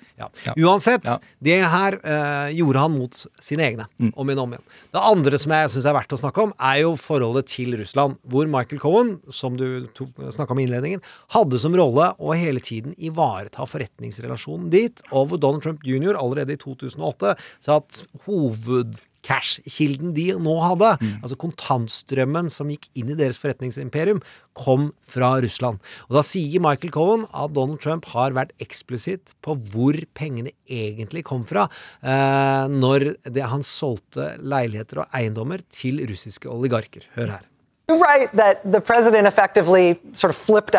[0.54, 1.06] Uansett,
[1.42, 4.12] det her uh, gjorde han mot sine egne, mm.
[4.14, 4.66] om igjen og om igjen.
[4.94, 8.20] Det andre som jeg syns er verdt å snakke om, er jo forholdet til Russland.
[8.30, 11.02] Hvor Michael Cohen, som du snakka om i innledningen,
[11.35, 16.14] hadde som rolle å hele tiden ivareta forretningsrelasjonen dit, og hvor Donald Trump jr.
[16.20, 21.12] allerede i 2008 sa at hoved hovedcash-kilden de nå hadde, mm.
[21.22, 24.22] altså kontantstrømmen som gikk inn i deres forretningsimperium,
[24.59, 25.79] kom fra Russland.
[26.09, 31.25] Og da sier Michael Cohen at Donald Trump har vært eksplisitt på hvor pengene egentlig
[31.29, 31.68] kom fra
[32.03, 37.09] eh, når det, han solgte leiligheter og eiendommer til russiske oligarker.
[37.16, 37.48] Hør her.
[37.90, 40.75] You're right that the president effectively sort of flipped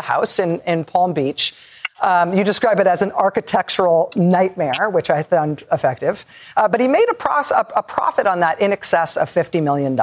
[0.85, 1.53] Palm Beach.
[2.03, 6.25] Um, you describe it as an architectural nightmare, which I found effective.
[6.57, 9.63] Uh, but he made a, pros- a, a, profit on that in excess of $50
[9.63, 9.97] million.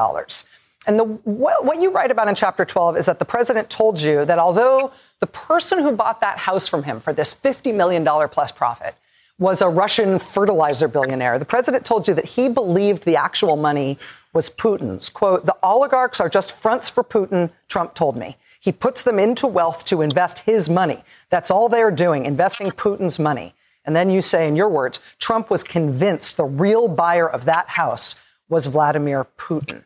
[0.86, 4.00] And the, what, what you write about in chapter 12 is that the president told
[4.00, 8.02] you that although the person who bought that house from him for this $50 million
[8.30, 8.94] plus profit
[9.38, 13.98] was a Russian fertilizer billionaire, the president told you that he believed the actual money
[14.32, 15.10] was Putin's.
[15.10, 18.36] Quote, the oligarchs are just fronts for Putin, Trump told me.
[18.60, 21.02] He puts them into wealth to invest his money.
[21.30, 23.54] That's all they're doing, investing Putin's money.
[23.84, 27.70] And then you say, in your words, Trump was convinced the real buyer of that
[27.70, 29.84] house was Vladimir Putin.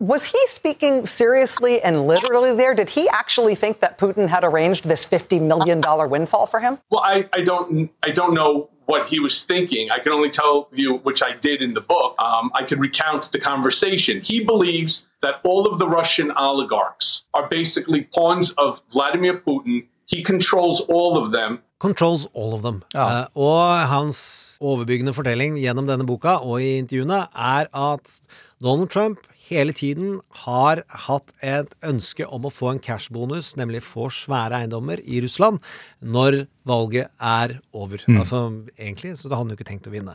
[0.00, 2.74] Was he speaking seriously and literally there?
[2.74, 6.78] Did he actually think that Putin had arranged this $50 million windfall for him?
[6.90, 9.84] Well, I, I don't I don't know what he was thinking.
[9.96, 12.10] I can only tell you, which I did in the book.
[12.28, 14.14] Um, I could recount the conversation.
[14.32, 14.92] He believes
[15.24, 19.76] that all of the Russian oligarchs are basically pawns of Vladimir Putin.
[20.06, 21.60] He controls all of them.
[21.80, 22.82] controls all of them.
[22.94, 23.04] Ja.
[23.08, 24.18] Eh, og hans
[24.60, 28.16] overbyggende fortelling gjennom denne boka og i intervjuene er at
[28.60, 34.08] Donald Trump hele tiden har hatt et ønske om å få en cashbonus, nemlig få
[34.14, 35.60] svære eiendommer i Russland,
[36.00, 38.02] når valget er over.
[38.20, 38.44] Altså,
[38.78, 40.14] egentlig så hadde han jo ikke tenkt å vinne.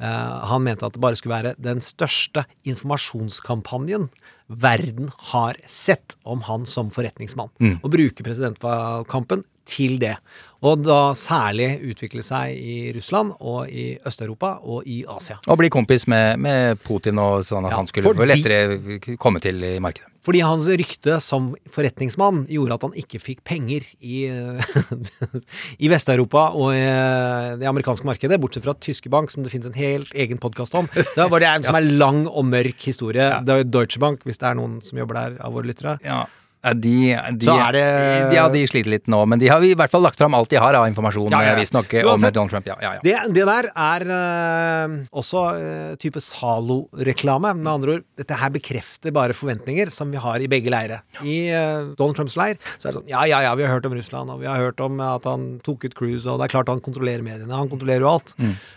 [0.00, 4.08] Eh, han mente at det bare skulle være den største informasjonskampanjen
[4.50, 7.52] verden har sett om han som forretningsmann.
[7.84, 10.16] Å bruke presidentvalgkampen til det.
[10.60, 15.38] Og da særlig utvikle seg i Russland og i Øst-Europa og i Asia.
[15.48, 19.40] Og bli kompis med, med Putin og sånn at Ja, han skulle fordi- lettere komme
[19.40, 20.06] til i markedet.
[20.20, 24.26] Fordi hans rykte som forretningsmann gjorde at han ikke fikk penger i,
[25.84, 26.82] i Vest-Europa og i
[27.62, 30.90] det amerikanske markedet, bortsett fra Tyske Bank, som det finnes en helt egen podkast om.
[31.16, 33.30] Det var det som er lang og mørk historie.
[33.40, 35.96] Er Deutsche Bank, hvis det er noen som jobber der av våre lyttere.
[36.04, 36.26] Ja.
[36.60, 39.90] De, de, Så er det- ja, de sliter litt nå, men de har i hvert
[39.90, 42.66] fall lagt fram alt de har av informasjon, Ja, ja, visstnok, om Donald Trump.
[42.68, 43.00] Ja, ja, ja.
[43.02, 47.54] Det, det der er eh, også eh, type Zalo-reklame.
[47.56, 51.00] Med andre ord, dette her bekrefter bare forventninger som vi har i begge leire.
[51.24, 53.88] I eh, Donald Trumps leir så er det sånn Ja, ja, ja, vi har hørt
[53.88, 56.54] om Russland, og vi har hørt om at han tok ut Cruise, og det er
[56.58, 57.50] klart han kontrollerer mediene.
[57.56, 58.34] Han kontrollerer jo alt.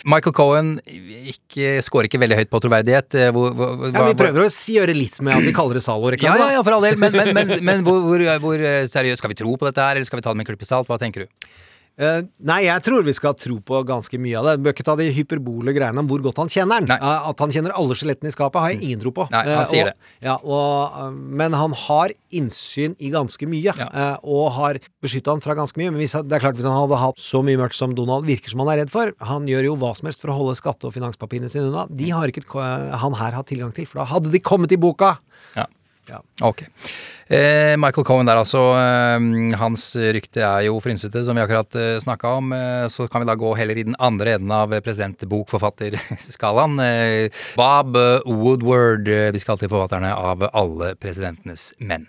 [0.07, 3.19] Michael Cohen ikke, scorer ikke veldig høyt på troverdighet.
[3.35, 6.39] Hvor, Hvor, hvor, Ja, vi prøver å gjøre litt med at vi kaller det Zalo-reklame.
[6.39, 8.57] ja, ja, for all del, men, men, men, men hvor, hvor, hvor
[8.93, 10.65] seriøst skal vi tro på dette her, eller skal vi ta det med en klype
[10.69, 10.87] salt?
[10.87, 11.47] Hva tenker du?
[11.93, 14.53] Uh, nei, jeg tror vi skal tro på ganske mye av det.
[14.65, 16.89] Bør ikke ta de hyperbole greiene om hvor godt han kjenner den.
[16.89, 19.27] Eh, at han kjenner alle skjelettene i skapet, har jeg ingen tro på.
[19.29, 20.15] Nei, han Eh, sier og, det.
[20.25, 23.85] Ja, og, eh, men han har innsyn i ganske mye, Ja.
[23.93, 25.91] eh, og har beskytta han fra ganske mye.
[25.93, 28.49] Men hvis, det er klart hvis han hadde hatt så mye mørkt som Donald virker
[28.49, 30.89] som han er redd for Han gjør jo hva som helst for å holde skatte-
[30.89, 31.85] og finanspapirene sine unna.
[31.93, 34.77] De har ikke eh, han her hatt tilgang til, for da hadde de kommet i
[34.81, 35.19] boka.
[35.55, 35.67] Ja.
[36.09, 36.19] Ja.
[36.41, 36.65] Ok.
[37.27, 38.61] Eh, Michael Cohen der, altså.
[38.77, 42.53] Eh, hans rykte er jo frynsete, som vi akkurat eh, snakka om.
[42.89, 46.77] Så kan vi da gå heller i den andre enden av presidentbokforfatterskalaen.
[47.57, 49.07] Bob Woodward.
[49.07, 52.07] Vi skal til forfatterne av Alle presidentenes menn.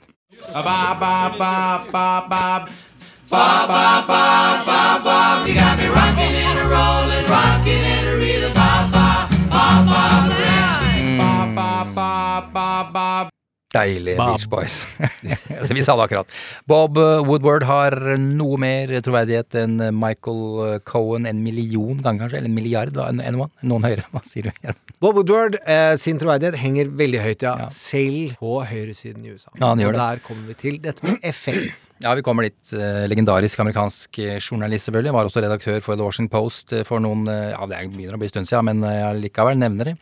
[13.74, 14.34] Deilig Bob.
[14.34, 14.76] Beach Boys.
[15.58, 16.30] altså, vi sa det akkurat.
[16.70, 21.26] Bob eh, Woodward har noe mer troverdighet enn Michael eh, Cohen.
[21.30, 22.40] En million ganger, kanskje?
[22.40, 22.94] Eller en milliard?
[23.08, 24.06] enn En, en, noen høyere?
[24.14, 24.70] Hva sier du?
[25.02, 27.56] Bob Woodward eh, sin troverdighet henger veldig høyt, ja.
[27.74, 29.50] Selv på høyresiden i USA.
[29.58, 31.88] Ja, han gjør og der kommer vi til dette med effekt.
[32.04, 32.68] Ja, vi kommer dit.
[32.76, 35.12] Eh, legendarisk amerikansk eh, journalist, selvfølgelig.
[35.16, 38.18] Var også redaktør for The Washington Post eh, for noen Ja, det er- begynner å
[38.20, 39.94] bli en stund siden, men jeg likevel nevner det.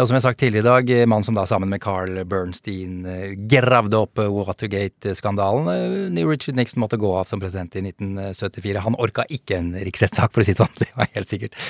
[0.00, 3.04] Og som jeg har sagt tidligere i dag, mann som da sammen med Carl Bernstein
[3.50, 5.68] gravde opp Watergate-skandalen.
[6.24, 8.80] Richard Nixon måtte gå av som president i 1974.
[8.86, 10.72] Han orka ikke en riksrettssak, for å si det sånn.
[10.80, 11.60] Det var helt sikkert.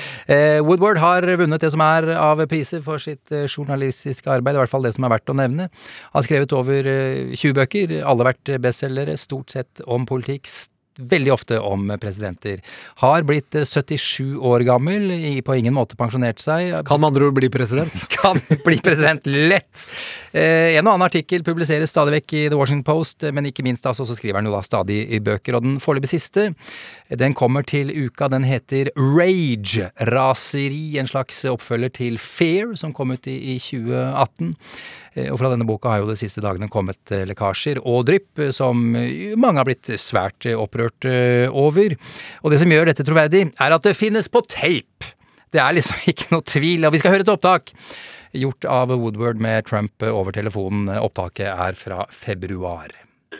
[0.63, 4.87] Woodward har vunnet det som er av priser for sitt journalistiske arbeid, i hvert fall
[4.87, 5.67] det som er verdt å nevne.
[6.13, 10.49] Han har skrevet over eh, 20 bøker, alle vært bestselgere, stort sett om politikk.
[10.95, 12.61] Veldig ofte om presidenter.
[13.01, 15.09] Har blitt eh, 77 år gammel,
[15.43, 16.71] på ingen måte pensjonert seg.
[16.87, 18.05] Kan med andre ord bli president.
[18.15, 19.83] Kan bli president lett.
[20.31, 23.65] Eh, en og annen artikkel publiseres stadig vekk i The Washington Post, eh, men ikke
[23.67, 25.59] minst altså, så skriver han jo da stadig i bøker.
[25.59, 26.47] Og den foreløpig siste,
[27.09, 28.31] eh, den kommer til uka.
[28.31, 29.91] Den heter Rage.
[30.15, 30.95] Raseri.
[31.01, 34.55] En slags oppfølger til Fair, som kom ut i, i 2018.
[35.15, 38.41] Eh, Og fra denne boka har jo de siste dagene kommet eh, lekkasjer og drypp
[38.43, 38.81] eh, som
[39.39, 41.07] mange har blitt svært opprørt
[41.51, 41.95] over.
[42.43, 45.13] Og det som gjør dette troverdig, er at det finnes på tape.
[45.55, 46.85] Det er liksom ikke noe tvil.
[46.87, 47.71] Og vi skal høre et opptak
[48.35, 50.89] gjort av Woodward med Trump over telefonen.
[50.99, 52.91] Opptaket er fra februar.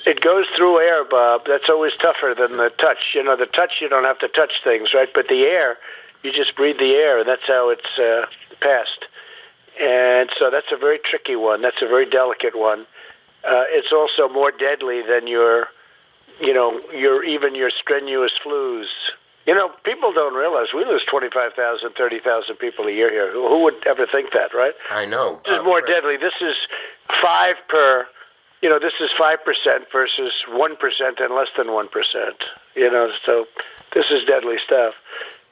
[0.06, 1.46] It goes through air, Bob.
[1.48, 3.16] That's always tougher than the touch.
[3.16, 5.12] You know, the touch you don't have to touch things, right?
[5.14, 5.78] But the air,
[6.24, 8.26] you just breathe the air, and that's how it's uh,
[8.60, 9.08] passed.
[9.80, 11.62] And so that's a very tricky one.
[11.62, 12.86] That's a very delicate one.
[13.44, 15.68] Uh, it's also more deadly than your,
[16.42, 18.88] you know, your even your strenuous flus.
[19.46, 23.32] You know, people don't realize we lose 25,000, 30,000 people a year here.
[23.32, 24.74] Who, who would ever think that, right?
[24.90, 25.42] I know.
[25.46, 26.18] This is more deadly.
[26.18, 26.56] This is
[27.22, 28.08] five per.
[28.62, 32.38] You know, this is five percent versus one percent and less than one percent.
[32.74, 33.46] You know, so
[33.94, 34.96] this is deadly stuff.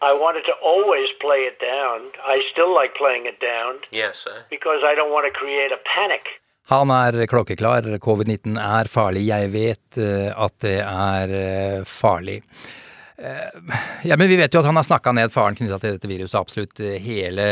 [0.10, 2.00] I wanted to always play it down.
[2.34, 4.38] I still like playing it down Yes, sir.
[4.50, 6.26] because I don't want to create a panic.
[6.72, 7.88] Han er klokkeklar.
[8.00, 9.26] Covid-19 er farlig.
[9.28, 12.38] Jeg vet eh, at det er eh, farlig.
[14.04, 16.36] Ja, men Vi vet jo at han har snakka ned faren knytta til dette viruset
[16.40, 17.46] absolutt eh, hele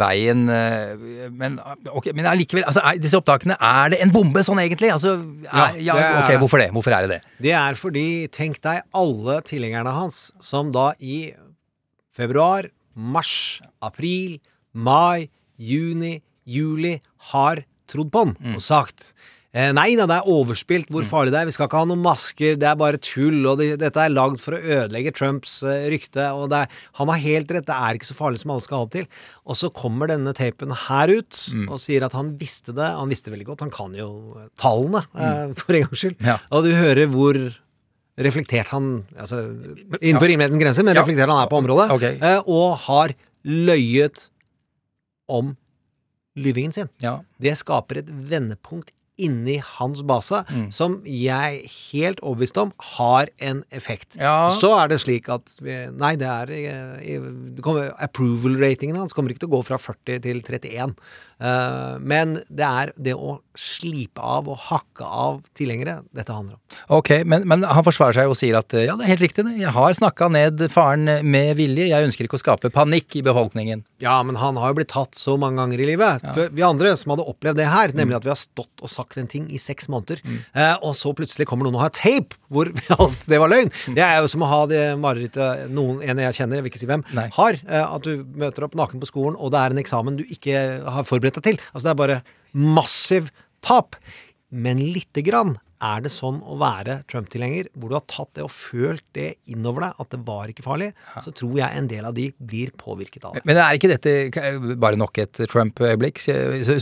[0.00, 0.42] veien.
[0.52, 1.58] eh, Men,
[1.92, 4.90] okay, men allikevel, altså, disse opptakene, er det en bombe sånn egentlig?
[4.92, 5.14] Altså,
[5.48, 6.70] er, ja, det er- ok, Hvorfor det?
[6.74, 7.20] Hvorfor er det det?
[7.46, 11.30] Det er fordi, tenk deg alle tilhengerne hans som da i
[12.18, 14.38] februar, mars, april,
[14.74, 16.98] mai, juni, juli
[17.32, 19.12] har trodd på han og sagt
[19.56, 22.02] eh, Nei da, det er overspilt, hvor farlig det er, vi skal ikke ha noen
[22.04, 25.86] masker, det er bare tull, og det, dette er lagd for å ødelegge Trumps eh,
[25.92, 28.66] rykte, og det er, han har helt rett, det er ikke så farlig som alle
[28.66, 29.08] skal ha det til.
[29.48, 33.32] Og så kommer denne tapen her ut og sier at han visste det, han visste
[33.32, 34.10] veldig godt, han kan jo
[34.60, 36.20] tallene, eh, for en gangs skyld.
[36.28, 36.36] Ja.
[36.52, 37.40] Og du hører hvor
[38.18, 39.38] reflektert han altså,
[40.00, 41.02] Innenfor rimelighetens grenser, men Ja.
[41.04, 41.90] reflektert han er på området.
[41.94, 42.18] Okay.
[42.20, 43.14] eh, Og har
[43.44, 44.28] løyet
[45.28, 45.56] om
[46.38, 46.88] lyvingen sin.
[47.02, 47.20] Ja.
[47.40, 50.68] Det skaper et vendepunkt inni hans base Mm.
[50.72, 54.16] som jeg helt overbevist om har en effekt.
[54.16, 54.48] Ja.
[54.54, 57.20] Så er det slik at Nei, det er eh,
[57.54, 60.94] det kommer- Approval-ratingen hans kommer ikke til å gå fra 40 til 31.
[61.38, 66.60] Uh, men det er det å slipe av og hakke av tilhengere dette handler om.
[66.98, 69.44] Ok, men, men han forsvarer seg og sier at eh, ja, det er helt riktig.
[69.60, 71.86] Jeg har snakka ned faren med vilje.
[71.92, 73.84] Jeg ønsker ikke å skape panikk i befolkningen.
[74.02, 76.26] Ja, men han har jo blitt tatt så mange ganger i livet.
[76.34, 79.07] For vi andre som hadde opplevd det her, nemlig at vi har stått og sagt
[79.16, 82.68] en ting i seks måneder, eh, og så plutselig kommer noen og har tape hvor
[82.98, 83.72] alt det var løgn.
[83.96, 86.82] Det er jo som å ha det marerittet noen, en jeg kjenner, jeg vil ikke
[86.82, 87.28] si hvem, Nei.
[87.38, 87.60] har.
[87.64, 90.66] Eh, at du møter opp naken på skolen, og det er en eksamen du ikke
[90.84, 91.62] har forberedt deg til.
[91.72, 92.20] Altså det er bare
[92.52, 93.32] massiv
[93.64, 93.96] tap.
[94.50, 98.50] Men lite grann er det sånn å være Trump-tilhenger, hvor du har tatt det og
[98.50, 102.14] følt det innover deg, at det var ikke farlig, så tror jeg en del av
[102.16, 103.42] de blir påvirket av det.
[103.48, 106.18] Men er ikke dette bare nok et Trump-øyeblikk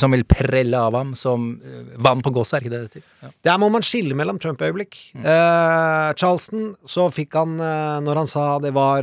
[0.01, 2.57] som vil prelle av ham som eh, vann på gåsa?
[2.57, 3.07] Er ikke det det heter?
[3.27, 3.31] Ja.
[3.51, 4.97] Der må man skille mellom Trump-øyeblikk.
[5.17, 5.25] Mm.
[5.27, 9.03] Eh, Charleston, så fikk han, eh, når han sa det var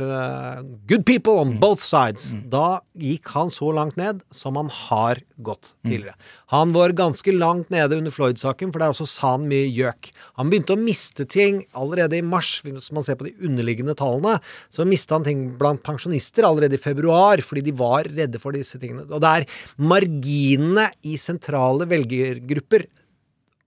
[0.90, 1.60] good people on Mm.
[1.60, 5.90] both sides, da gikk han så langt ned som han har gått Mm.
[5.92, 6.14] tidligere.
[6.48, 10.10] Han var ganske langt nede under Floyd-saken, for der også sa han mye gjøk.
[10.40, 14.38] Han begynte å miste ting allerede i mars, hvis man ser på de underliggende tallene.
[14.72, 18.80] Så mista han ting blant pensjonister allerede i februar, fordi de var redde for disse
[18.82, 19.06] tingene.
[19.10, 19.48] Og det er
[19.80, 22.88] marginene i sentrale velgergrupper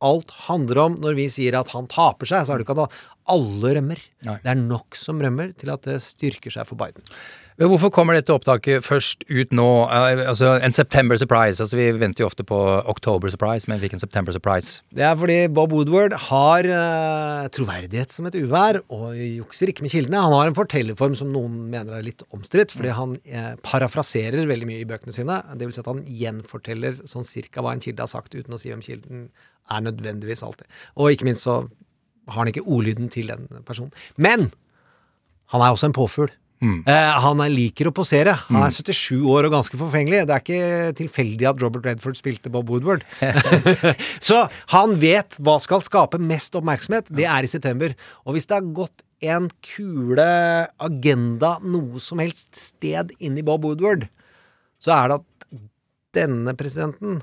[0.05, 2.97] alt handler om når vi sier at han taper seg, så er det ikke at
[3.33, 4.01] alle rømmer.
[4.27, 4.37] Nei.
[4.43, 7.03] Det er nok som rømmer til at det styrker seg for Biden.
[7.57, 9.65] Men hvorfor kommer dette opptaket først ut nå?
[9.89, 11.57] Eh, Altså En September surprise.
[11.59, 14.83] altså Vi venter jo ofte på October surprise, men vi fikk en September surprise.
[14.93, 19.89] Det er fordi Bob Woodward har uh, troverdighet som et uvær, og jukser ikke med
[19.89, 20.21] kildene.
[20.21, 24.69] Han har en fortellerform som noen mener er litt omstridt, fordi han uh, parafraserer veldig
[24.69, 25.41] mye i bøkene sine.
[25.57, 28.61] Det vil si at han gjenforteller sånn cirka hva en kilde har sagt, uten å
[28.61, 29.29] si hvem kilden
[29.73, 30.69] er nødvendigvis alltid.
[30.93, 31.63] Og ikke minst så
[32.27, 33.89] har han ikke ordlyden til den personen.
[34.15, 34.51] Men
[35.49, 36.29] han er også en påfugl.
[36.61, 38.33] Eh, han er, liker å posere.
[38.47, 40.23] Han er 77 år og ganske forfengelig.
[40.25, 43.05] Det er ikke tilfeldig at Robert Redford spilte Bob Woodward.
[44.27, 47.11] så han vet hva skal skape mest oppmerksomhet.
[47.13, 47.93] Det er i september.
[48.25, 50.27] Og hvis det har gått en kule
[50.83, 54.07] agenda noe som helst sted inn i Bob Woodward,
[54.81, 55.61] så er det at
[56.17, 57.21] denne presidenten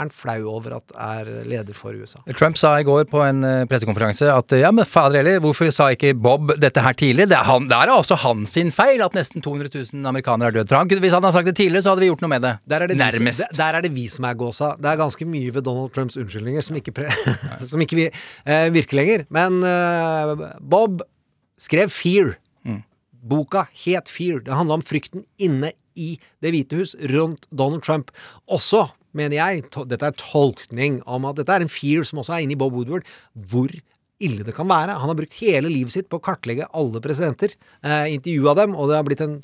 [0.00, 2.22] er han flau over at er leder for USA.
[2.38, 5.90] Trump sa i går på en eh, pressekonferanse at ja, men fader heller, hvorfor sa
[5.92, 7.28] ikke Bob dette her tidligere?
[7.30, 10.58] Det er, han, det er også hans sin feil at nesten 200 000 amerikanere er
[10.62, 10.74] døde.
[10.80, 12.54] Han, hvis han hadde sagt det tidligere, så hadde vi gjort noe med det.
[12.72, 13.44] Der er, det vi, Nærmest.
[13.44, 14.72] der- der er det vi som er gåsa.
[14.80, 16.94] Det er ganske mye ved Donald Trumps unnskyldninger som ikke,
[17.70, 18.08] som ikke vi,
[18.46, 19.26] eh, virker lenger.
[19.30, 21.02] Men eh, Bob
[21.60, 22.36] skrev Fear.
[23.20, 24.38] Boka het Fear.
[24.46, 28.08] Det handla om frykten inne i Det hvite hus rundt Donald Trump.
[28.48, 28.86] Også,
[29.16, 32.56] mener jeg, dette er tolkning om at dette er en fear som også er inne
[32.56, 33.72] i Bob Woodward, hvor
[34.20, 34.98] ille det kan være.
[35.00, 38.90] Han har brukt hele livet sitt på å kartlegge alle presidenter, eh, intervjua dem, og
[38.90, 39.38] det har blitt en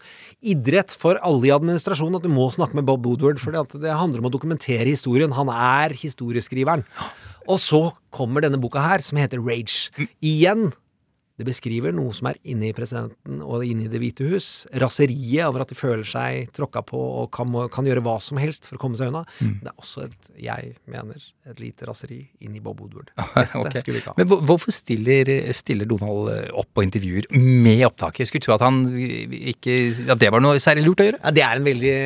[0.44, 4.20] idrett for alle i administrasjonen at du må snakke med Bob Woodward, for det handler
[4.20, 5.32] om å dokumentere historien.
[5.32, 6.84] Han er historieskriveren.
[7.48, 9.90] Og så kommer denne boka her, som heter Rage.
[10.20, 10.72] Igjen
[11.36, 14.48] det beskriver noe som er inne i presidenten og inne i Det hvite hus.
[14.80, 18.68] Raseriet over at de føler seg tråkka på og kan, kan gjøre hva som helst
[18.68, 19.26] for å komme seg unna.
[19.38, 23.10] Det er også et, jeg mener, et lite raseri inn i Bob Woodward.
[23.18, 23.82] Dette okay.
[23.82, 24.18] skulle vi ikke ha.
[24.22, 28.30] Men hvorfor stiller, stiller Donald eh, opp på intervjuer med opptaket?
[28.30, 29.76] Skulle tro at han ikke
[30.14, 31.20] At det var noe særlig lurt å gjøre?
[31.20, 31.98] Ja, Det er en veldig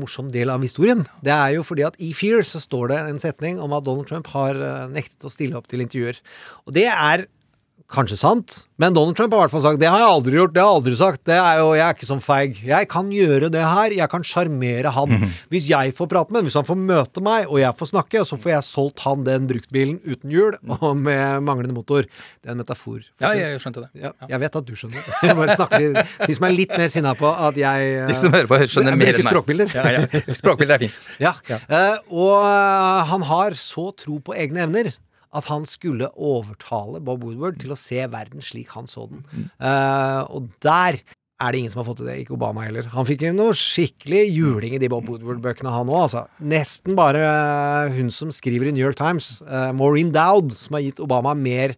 [0.00, 1.04] morsom del av historien.
[1.22, 4.10] Det er jo fordi at i Fear så står det en setning om at Donald
[4.10, 6.18] Trump har eh, nektet å stille opp til intervjuer.
[6.66, 7.28] Og det er
[7.92, 10.52] kanskje sant, men Donald Trump har i hvert fall sagt det har jeg aldri gjort,
[10.56, 11.20] det har jeg aldri sagt.
[11.28, 12.56] Det er jo, Jeg er ikke sånn feig.
[12.66, 13.94] Jeg kan gjøre det her.
[13.94, 15.12] Jeg kan sjarmere han.
[15.12, 15.34] Mhm.
[15.52, 18.24] Hvis jeg får prate med ham, hvis han får møte meg, og jeg får snakke,
[18.26, 22.08] så får jeg solgt han den bruktbilen uten hjul og med manglende motor.
[22.42, 23.04] Det er en metafor.
[23.22, 23.90] Ja, jeg skjønte det.
[24.02, 25.14] Ja, jeg vet at du skjønner det.
[25.28, 28.48] Jeg bare snakker De som er litt mer sinna på at jeg De som hører
[28.50, 29.30] på, skjønner jeg mer enn meg.
[29.30, 29.76] språkbilder.
[29.78, 30.34] Ja, ja.
[30.40, 30.98] Språkbilder er fint.
[31.22, 31.32] Ja.
[31.46, 34.90] Eh, og eh, han har så tro på egne evner
[35.32, 39.24] at han skulle overtale Bob Woodward til å se verden slik han så den.
[39.56, 41.00] Uh, og der
[41.42, 42.86] er det ingen som har fått til det, ikke Obama heller.
[42.92, 46.04] Han fikk noe skikkelig juling i de Bob Woodward-bøkene, han òg.
[46.04, 46.22] Altså.
[46.52, 50.84] Nesten bare eh, hun som skriver i New York Times, uh, Maureen Dowd, som har
[50.86, 51.74] gitt Obama mer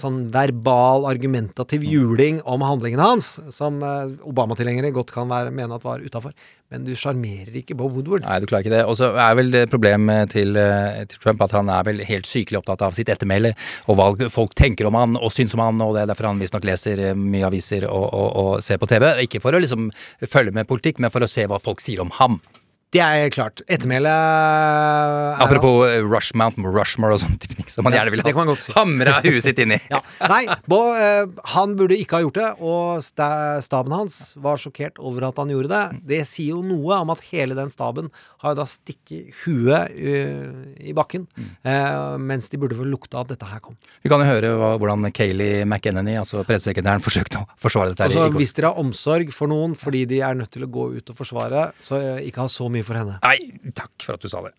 [0.00, 5.84] sånn verbal, argumentativ juling om handlingene hans, som eh, Obama-tilhengere godt kan være, mene at
[5.84, 6.32] var utafor.
[6.72, 8.24] Men du sjarmerer ikke Bob Woodward.
[8.24, 8.82] Nei, du klarer ikke det.
[8.88, 12.62] Og så er vel problemet til, eh, til Trump at han er vel helt sykelig
[12.62, 13.54] opptatt av sitt ettermæle
[13.88, 16.40] og hva folk tenker om han og syns om han, og det er derfor han
[16.40, 19.10] visstnok leser eh, mye aviser og, og, og ser på TV.
[19.24, 19.90] Ikke for å liksom
[20.24, 22.40] følge med politikk, men for å se hva folk sier om ham.
[22.88, 23.60] Det er klart.
[23.68, 28.14] Ettermælet er Apropos eh, Rush Mountain Rushmore og sånne type ting som man Ja, gjerne
[28.14, 28.72] ville det kan man ha godt si.
[28.72, 29.78] hamra huet sitt inn i.
[29.92, 30.00] ja.
[30.30, 34.96] Nei, Bo, uh, han burde ikke ha gjort det, og sta- staben hans var sjokkert
[35.04, 35.82] over at han gjorde det.
[36.14, 38.08] Det sier jo noe om at hele den staben
[38.40, 40.48] har jo da stikket huet eh,
[40.88, 41.28] i bakken,
[41.68, 43.76] uh, mens de burde vel lukta at dette her kom.
[44.00, 48.16] Vi kan jo høre hva, hvordan Kayleigh McEnany, altså pressesekretæren, forsøkte å forsvare dette her
[48.16, 51.12] Altså, hvis dere har omsorg for noen fordi de er nødt til å gå ut
[51.12, 53.18] og forsvare, så ikke ha så mye for henne.
[53.22, 53.38] Nei,
[53.74, 54.52] takk for at du sa det.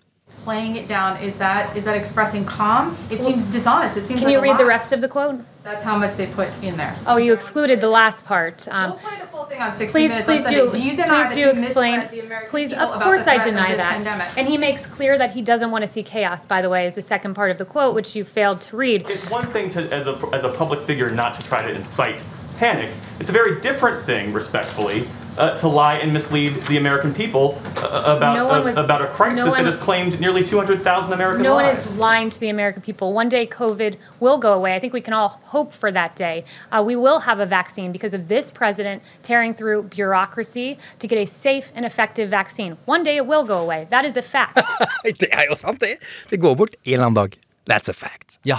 [0.45, 4.27] playing it down is that is that expressing calm it seems dishonest it seems Can
[4.27, 5.39] like you a read the rest of the quote?
[5.63, 8.67] that's how much they put in there Oh, you excluded the last part.
[8.67, 10.71] Um, we'll play the full thing on 60 please, minutes please on do.
[10.71, 11.93] Do you deny please that do explain.
[11.99, 13.93] misled the American Please, of course I deny that.
[13.97, 14.37] pandemic?
[14.37, 16.45] And he makes clear that he doesn't want to see chaos.
[16.45, 19.09] By the way, is the second part of the quote, which you failed to read.
[19.09, 22.21] It's one thing to, as a, as a public figure, not to try to incite
[22.59, 22.89] panic.
[23.19, 25.03] It's a very different thing, respectfully,
[25.37, 27.45] uh, to lie and mislead the American people
[27.77, 30.43] uh, about, No one uh, was- about a crisis no one- that has claimed nearly
[30.43, 33.13] 200,000 American No one is lying to the American people.
[33.13, 34.75] One day COVID will go away.
[34.75, 36.43] I think we can all hope for that day.
[36.71, 41.17] Uh, we will have a vaccine because of this president tearing through bureaucracy to get
[41.17, 42.77] a safe and effective vaccine.
[42.85, 43.87] One day it will go away.
[43.89, 44.59] That is a fact.
[45.21, 45.95] det er jo sant, det.
[46.29, 47.39] Det går bort en eller annen dag.
[47.67, 48.39] That's a fact.
[48.47, 48.57] Ja,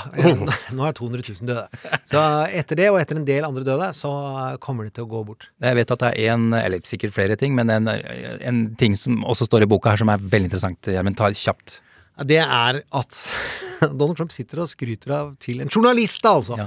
[0.76, 1.66] nå er 200 000 døde.
[2.06, 2.20] Så
[2.54, 4.10] etter det, og etter en del andre døde, så
[4.62, 5.48] kommer de til å gå bort.
[5.64, 9.24] Jeg vet at det er en, eller sikkert flere ting, men en, en ting som
[9.24, 10.92] også står i boka her som er veldig interessant.
[10.94, 11.80] Gjermund, ta kjapt.
[12.20, 13.18] Ja, Det er at
[13.96, 16.58] Donald Trump sitter og skryter av til en journalist, altså.
[16.60, 16.66] ja.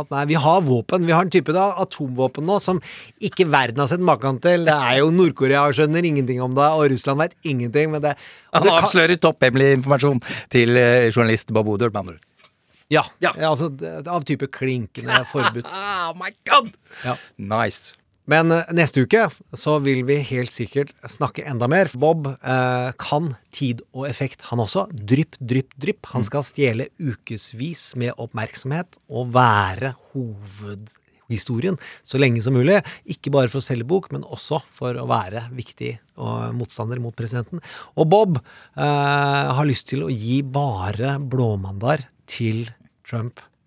[0.00, 1.04] At nei, vi har våpen.
[1.04, 2.80] Vi har en type da, atomvåpen nå som
[3.20, 4.64] ikke verden har sett maken til.
[4.64, 7.92] Det er jo Nord-Korea skjønner ingenting om det, og Russland vet ingenting.
[7.92, 8.14] Men det,
[8.54, 10.22] Han det kan- avslører topphemmelig informasjon
[10.54, 12.24] til eh, journalist Bob med andre ord.
[12.88, 13.02] Ja,
[13.50, 13.68] altså
[14.06, 15.66] av type klinkende forbudt.
[16.06, 16.70] Oh my god!
[17.04, 17.16] Ja.
[17.36, 17.96] Nice.
[18.30, 21.90] Men eh, neste uke så vil vi helt sikkert snakke enda mer.
[21.94, 24.88] Bob eh, kan tid og effekt, han også.
[24.90, 26.10] Drypp, drypp, drypp.
[26.14, 32.80] Han skal stjele ukevis med oppmerksomhet og være hovedhistorien så lenge som mulig.
[33.06, 37.14] Ikke bare for å selge bok, men også for å være viktig og motstander mot
[37.16, 37.62] presidenten.
[37.94, 42.66] Og Bob eh, har lyst til å gi bare blåmandag til
[43.06, 43.38] Trump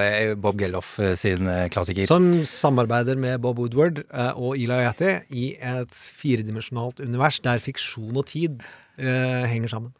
[0.00, 2.06] Eh, Bob Geldof eh, sin eh, klassiker.
[2.08, 4.02] Som samarbeider med Bob Woodward
[4.34, 8.62] og Eli Ayati i et firedimensjonalt univers der fiksjon og tid
[8.96, 9.94] henger sammen.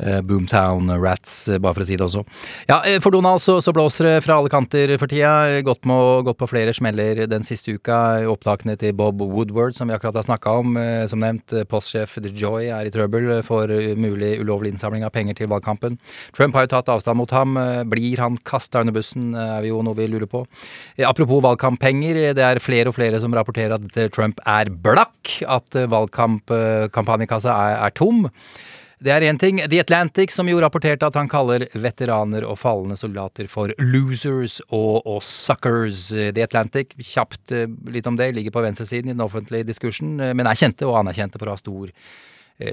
[0.00, 2.22] Eh, Boomtown Rats, eh, bare for å si det også.
[2.70, 5.60] Ja, eh, for Donald så, så blåser det fra alle kanter for tida.
[5.66, 7.98] Gått, med, gått på flere smeller den siste uka.
[8.30, 10.78] Opptakene til Bob Woodward, som vi akkurat har snakka om.
[11.10, 13.68] Som nevnt, postsjef postsjef Joy er i trøbbel for
[14.00, 15.98] mulig ulovlig innsamling av penger til valgkampen.
[16.36, 17.58] Trump har jo tatt avstand mot ham.
[17.90, 20.44] Blir han kasta under bussen, er vi jo noe vi lurer på.
[21.04, 25.36] Apropos valgkamppenger, det er flere og flere som rapporterer at Trump er blakk.
[25.44, 28.28] At valgkampkampanjekassa er, er tom.
[29.00, 29.62] Det er én ting.
[29.64, 35.00] The Atlantic, som jo rapporterte at han kaller veteraner og falne soldater for losers og,
[35.08, 36.10] og suckers.
[36.12, 40.34] The Atlantic, kjapt eh, litt om det, ligger på venstresiden i den offentlige diskursen, eh,
[40.36, 41.94] men er kjente og anerkjente for å ha stor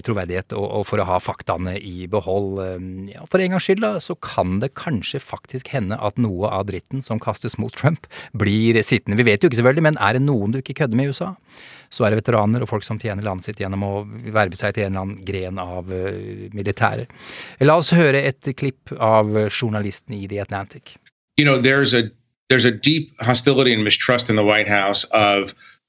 [0.05, 2.59] troverdighet og, og for å ha faktaene i behold.
[2.63, 2.75] Eh,
[3.13, 6.67] Ja, for en gangs skyld da, så kan det kanskje faktisk hende at noe av
[6.69, 8.07] dritten som kastes mot Trump,
[8.38, 9.17] blir sittende.
[9.17, 11.31] Vi vet jo ikke selvfølgelig, men er det noen du ikke kødder med i USA,
[11.89, 13.93] så er det veteraner og folk som tjener landet sitt gjennom å
[14.35, 17.11] verve seg til en eller annen gren av eh, militæret.
[17.63, 20.97] La oss høre et klipp av journalisten i The Atlantic.
[21.38, 22.09] you know there's a
[22.49, 23.11] there's a deep
[23.83, 24.67] mistrust in the White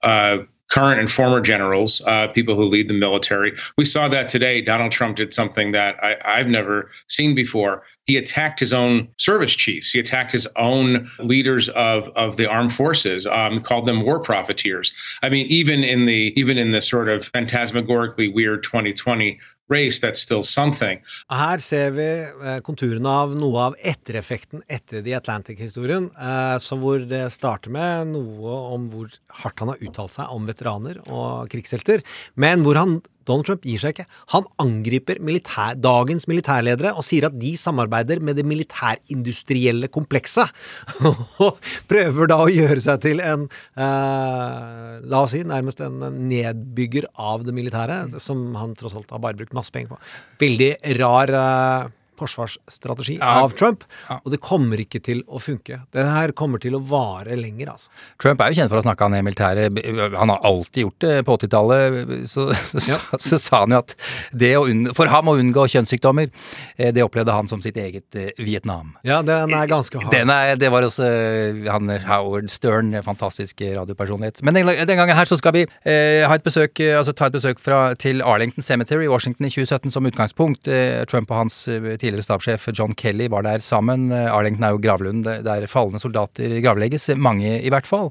[0.02, 0.38] uh,
[0.68, 3.54] current and former generals, uh, people who lead the military.
[3.76, 4.60] We saw that today.
[4.60, 7.82] Donald Trump did something that I, I've never seen before.
[8.04, 9.92] He attacked his own service chiefs.
[9.92, 13.26] He attacked his own leaders of of the armed forces.
[13.26, 14.92] Um, called them war profiteers.
[15.22, 19.38] I mean, even in the even in the sort of phantasmagorically weird 2020
[19.68, 21.00] race, that's still something.
[21.30, 26.10] Her ser vi eh, konturene av noe av ettereffekten etter The Atlantic-historien.
[26.14, 29.12] Eh, så hvor det starter med noe om hvor
[29.42, 32.04] hardt han har uttalt seg om veteraner og krigshelter,
[32.40, 32.98] men hvor han
[33.28, 34.08] Donald Trump gir seg ikke.
[34.34, 40.50] Han angriper militær, dagens militærledere og sier at de samarbeider med det militærindustrielle komplekset.
[41.44, 41.58] Og
[41.90, 47.44] prøver da å gjøre seg til en eh, La oss si nærmest en nedbygger av
[47.46, 50.00] det militære, som han tross alt har bare brukt masse penger på.
[50.42, 53.42] Veldig rar eh, forsvarsstrategi Ja.
[53.44, 55.80] av Trump, og det kommer ikke til å funke.
[55.94, 57.88] Det her kommer til å vare lenger, altså.
[58.20, 59.80] Trump er jo kjent for å snakke ned militæret.
[60.18, 62.28] Han har alltid gjort det på 80-tallet.
[62.28, 63.94] Så, så, så, så sa han jo at
[64.32, 66.30] det å unngå, for ham å unngå kjønnssykdommer,
[66.76, 68.94] eh, det opplevde han som sitt eget eh, Vietnam.
[69.06, 70.10] Ja, den er ganske hard.
[70.14, 74.42] Den er, det var også eh, han Howard Stern, fantastisk radiopersonlighet.
[74.46, 77.36] Men den, den gangen her så skal vi eh, ha et besøk, altså ta et
[77.38, 80.68] besøk fra, til Arlington Cemetery i Washington i 2017 som utgangspunkt.
[80.68, 84.08] Eh, Trump og hans eh, tidligere stabssjef John Kelly var der sammen.
[84.12, 88.10] Eh, Arlington er jo gravlunden der- falne soldater gravlegges, mange i hvert fall.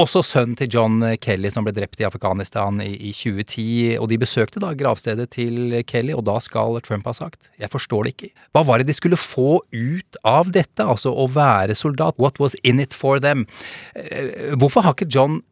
[0.00, 3.98] Også sønnen til John Kelly som ble drept i Afghanistan i, i 2010.
[4.00, 8.04] Og de besøkte da gravstedet til Kelly, og da skal Trump ha sagt Jeg forstår
[8.08, 8.30] det ikke.
[8.56, 10.82] Hva var det de skulle få ut av dette?
[10.84, 12.18] Altså å være soldat.
[12.18, 13.46] What was in it for them?
[13.94, 15.42] Eh, Hvorfor har ikke John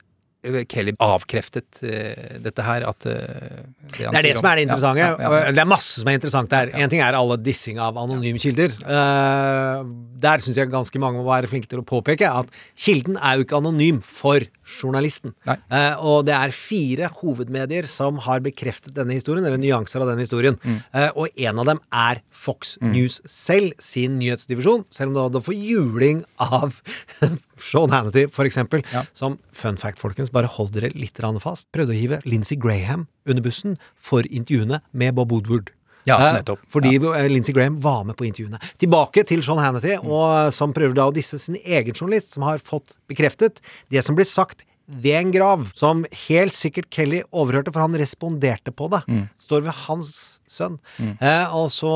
[0.70, 2.86] Kelly avkreftet uh, dette her?
[2.88, 5.02] At uh, det, Det er det som er det interessante.
[5.02, 5.52] Ja, ja, ja.
[5.54, 6.74] Det er masse som er interessant der.
[6.78, 8.74] En ting er alle dissing av anonyme kilder.
[8.84, 9.84] Uh,
[10.24, 13.46] der syns jeg ganske mange må være flinke til å påpeke at kilden er jo
[13.46, 15.34] ikke anonym for journalisten.
[15.46, 20.24] Eh, og det er fire hovedmedier som har bekreftet denne historien, eller nyanser av denne
[20.24, 20.58] historien.
[20.64, 20.78] Mm.
[20.96, 25.44] Eh, og en av dem er Fox News selv, sin nyhetsdivisjon, selv om det hadde
[25.44, 26.80] fått juling av
[27.64, 28.82] Sean Hannity, for eksempel,
[29.16, 33.42] som fun fact, folkens, bare hold dere litt fast, prøvde å hive Lindsey Graham under
[33.42, 35.70] bussen for intervjuene med Bob Woodward.
[36.04, 36.60] Ja, Eh, nettopp.
[36.68, 37.26] Fordi ja.
[37.28, 38.60] Lindsey Graham var med på intervjuene.
[38.78, 40.04] Tilbake til Sean Hannity, Mm.
[40.10, 43.56] og, eh, som prøver da å disse sin egen journalist, som har fått bekreftet
[43.90, 48.70] det som blir sagt ved en grav, som helt sikkert Kelly overhørte, for han responderte
[48.70, 49.02] på det.
[49.08, 49.30] Mm.
[49.36, 50.78] Står ved hans sønn.
[51.02, 51.14] Mm.
[51.20, 51.92] Eh, og så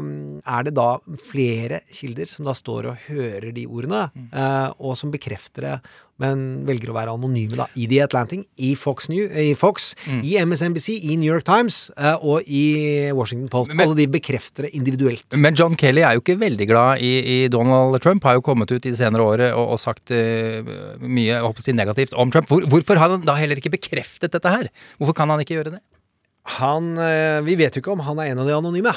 [0.00, 0.12] um,
[0.42, 0.88] er det da
[1.22, 4.30] flere kilder som da står og hører de ordene, Mm.
[4.32, 5.76] eh, og som bekrefter det,
[6.22, 10.20] men velger å være anonyme da, i The Atlantic, i Fox, New, i, Fox Mm.
[10.28, 13.72] i MSNBC, i New York Times eh, og i Washington Post.
[13.74, 15.24] Alle de bekrefter det individuelt.
[15.36, 17.12] Men John Kelly er jo ikke veldig glad i,
[17.44, 18.22] i Donald Trump.
[18.28, 20.62] Har jo kommet ut i det senere året og, og sagt uh,
[21.02, 22.46] mye jeg håper å si, negativt om Trump.
[22.52, 24.70] Hvor, hvorfor har han da heller ikke bekreftet dette her?
[25.00, 25.82] Hvorfor kan han ikke gjøre det?
[26.42, 28.90] Han, eh, vi vet jo ikke om han er en av de anonyme.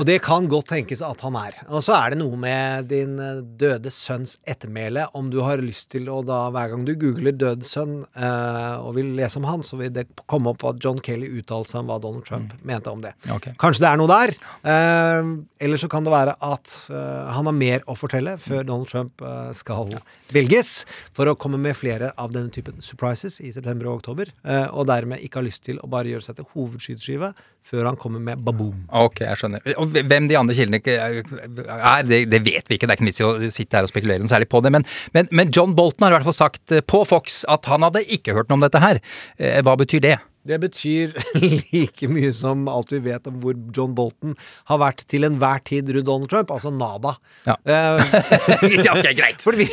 [0.00, 1.54] Og det kan godt tenkes at han er.
[1.70, 5.06] Og så er det noe med din eh, døde sønns ettermæle.
[5.14, 8.96] Om du har lyst til å da hver gang du googler 'død sønn' eh, og
[8.98, 11.92] vil lese om han, så vil det komme opp at John Kelly uttalte seg om
[11.92, 13.14] hva Donald Trump mente om det.
[13.30, 13.54] Okay.
[13.62, 14.34] Kanskje det er noe der.
[14.74, 15.30] Eh,
[15.62, 19.22] eller så kan det være at eh, han har mer å fortelle før Donald Trump
[19.22, 19.94] eh, skal
[20.34, 20.82] velges,
[21.14, 24.90] for å komme med flere av denne typen surprises i september og oktober, eh, og
[24.90, 26.50] dermed ikke har lyst til å bare gjøre seg til
[26.88, 27.32] hovedskyteskive
[27.68, 28.86] før han kommer med baboom.
[28.96, 29.64] Ok, jeg skjønner.
[29.82, 32.88] Og hvem de andre kildene er, det, det vet vi ikke.
[32.88, 34.72] Det er ikke vits i å sitte her og spekulere noe særlig på det.
[34.72, 34.86] Men,
[35.16, 38.06] men, men John Bolton har i hvert fall sagt eh, på Fox at han hadde
[38.08, 39.02] ikke hørt noe om dette her.
[39.36, 40.16] Eh, Hva betyr det?
[40.48, 41.12] Det betyr
[41.74, 44.34] like mye som alt vi vet om hvor John Bolton
[44.70, 47.16] har vært til enhver tid rundt Donald Trump, altså nada.
[47.46, 47.56] Ja.
[47.68, 48.16] Eh,
[48.86, 49.42] Ja, ok, greit.
[49.44, 49.68] Fordi vi,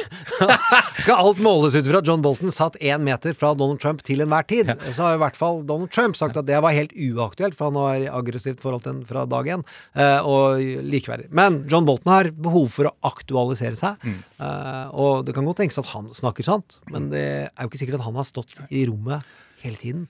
[1.04, 4.24] skal alt måles ut fra at John Bolton satt én meter fra Donald Trump til
[4.26, 7.56] enhver tid, så har i hvert fall Donald Trump sagt at det var helt uaktuelt,
[7.58, 9.64] for han har aggressivt forhold til den fra dag én,
[9.96, 10.60] eh, og
[10.92, 11.30] likeverdig.
[11.36, 14.18] Men John Bolton har behov for å aktualisere seg, Mm.
[14.44, 17.80] eh, og det kan godt tenkes at han snakker sant, men det er jo ikke
[17.82, 19.24] sikkert at han har stått i rommet
[19.64, 20.04] hele tiden.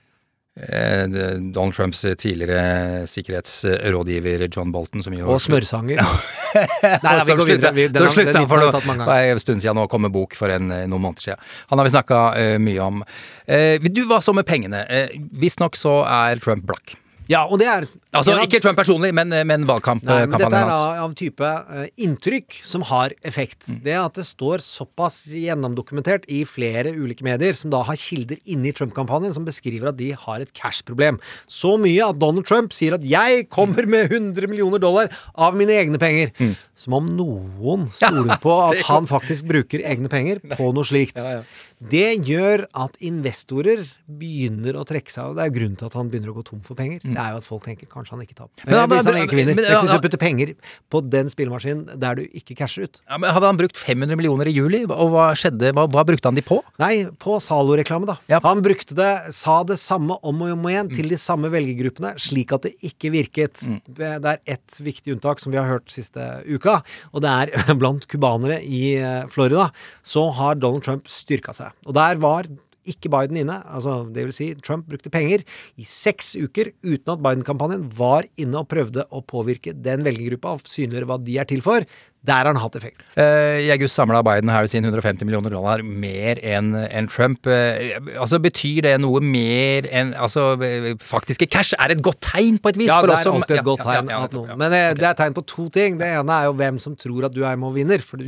[0.56, 1.04] Eh,
[1.52, 6.00] Donald Trumps tidligere sikkerhetsrådgiver John Bolton, som Og smørsanger.
[7.04, 7.72] Nei, vi går videre.
[7.76, 10.48] Vi- den slutta den for det er en stund siden nå kom med bok for
[10.52, 11.42] en, eh, noen måneder siden.
[11.68, 12.20] Han har vi snakka
[12.62, 13.02] mye om.
[13.46, 14.80] Uh, du, hva så med pengene?
[14.88, 16.96] Uh, Visstnok så er Trump blakk.
[17.30, 20.40] Ja, og det er Altså ikke Trump personlig, men, men valgkampkampanjen hans.
[20.40, 23.68] dette er da av type eh, inntrykk som har effekt.
[23.84, 28.70] Det at det står såpass gjennomdokumentert i flere ulike medier, som da har kilder inne
[28.70, 31.20] i Trump-kampanjen, som beskriver at de har et cash-problem.
[31.50, 35.76] Så mye at Donald Trump sier at 'jeg kommer med 100 millioner dollar av mine
[35.76, 36.56] egne penger'.
[36.76, 41.16] Som om noen stoler på at han faktisk bruker egne penger på noe slikt.
[41.76, 45.36] Det gjør at investorer begynner å trekke seg av.
[45.36, 47.00] Det er grunnen til at han begynner å gå tom for penger.
[47.16, 48.66] Det er jo at folk tenker kanskje han ikke taper.
[48.68, 49.54] Men han- Hvis han ikke vinner.
[49.56, 50.52] men- Tenk hvis ja, du putter penger
[50.92, 53.00] på den spillemaskinen der du ikke casher ut.
[53.08, 55.72] Ja, men hadde han brukt 500 millioner i juli, og hva skjedde?
[55.72, 56.60] Hva, hva brukte han de på?
[56.78, 58.16] Nei, på Zalo-reklame, da.
[58.44, 62.52] Han brukte det, sa det samme om og om igjen til de samme velgergruppene, slik
[62.52, 63.64] at det ikke virket.
[63.88, 66.82] Det er ett viktig unntak som vi har hørt siste uka,
[67.14, 69.70] og det er blant cubanere i eh, Florida,
[70.04, 71.72] så har Donald Trump styrka seg.
[71.86, 72.44] Og der var
[72.86, 73.60] ikke Biden inne.
[73.66, 75.44] altså det vil si Trump brukte penger
[75.76, 80.68] i seks uker uten at Biden-kampanjen var inne og prøvde å påvirke den velgergruppa og
[80.68, 81.86] synliggjøre hva de er til for.
[82.26, 83.04] Der har han hatt effekt.
[83.14, 87.46] Eh, I august samla Biden her sin 150 millioner dollar mer enn en Trump.
[87.46, 92.58] Eh, altså Betyr det noe mer enn Altså, eh, faktiske cash er et godt tegn
[92.58, 92.90] på et vis?
[92.90, 94.10] Ja, det er også alltid et godt tegn.
[94.10, 94.58] ja, ja, ja.
[94.58, 94.98] Men okay.
[94.98, 96.00] det er tegn på to ting.
[96.00, 98.02] Det ene er jo hvem som tror at du er med og vinner.
[98.02, 98.26] For du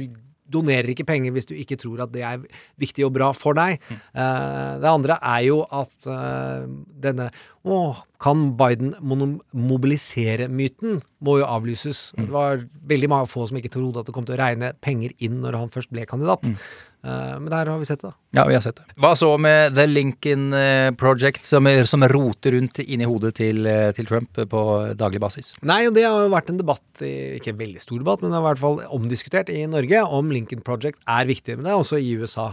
[0.48, 2.42] donerer ikke penger hvis du ikke tror at det er
[2.80, 3.78] viktig og bra for deg.
[3.88, 4.00] Mm.
[4.22, 6.66] Eh, det andre er jo at eh,
[7.04, 7.28] denne
[7.66, 7.78] Å,
[8.22, 11.00] kan Biden mobilisere myten?
[11.24, 12.12] må jo avlyses.
[12.14, 12.26] Mm.
[12.26, 12.60] Det var
[12.92, 15.58] veldig mange få som ikke trodde at det kom til å regne penger inn når
[15.58, 16.46] han først ble kandidat.
[16.46, 16.58] Mm.
[17.06, 18.16] Eh, men der har vi sett det, da.
[18.36, 18.84] Ja, vi har sett det.
[19.00, 23.66] Hva så med The Lincoln eh, Project, som, er, som roter rundt inni hodet til,
[23.70, 24.62] eh, til Trump på
[24.98, 25.52] daglig basis?
[25.66, 28.38] Nei, og det har jo vært en debatt, ikke en veldig stor debatt, men det
[28.38, 31.58] har i hvert fall omdiskutert i Norge om Lincoln Project er viktig.
[31.58, 32.50] Men det er også i USA.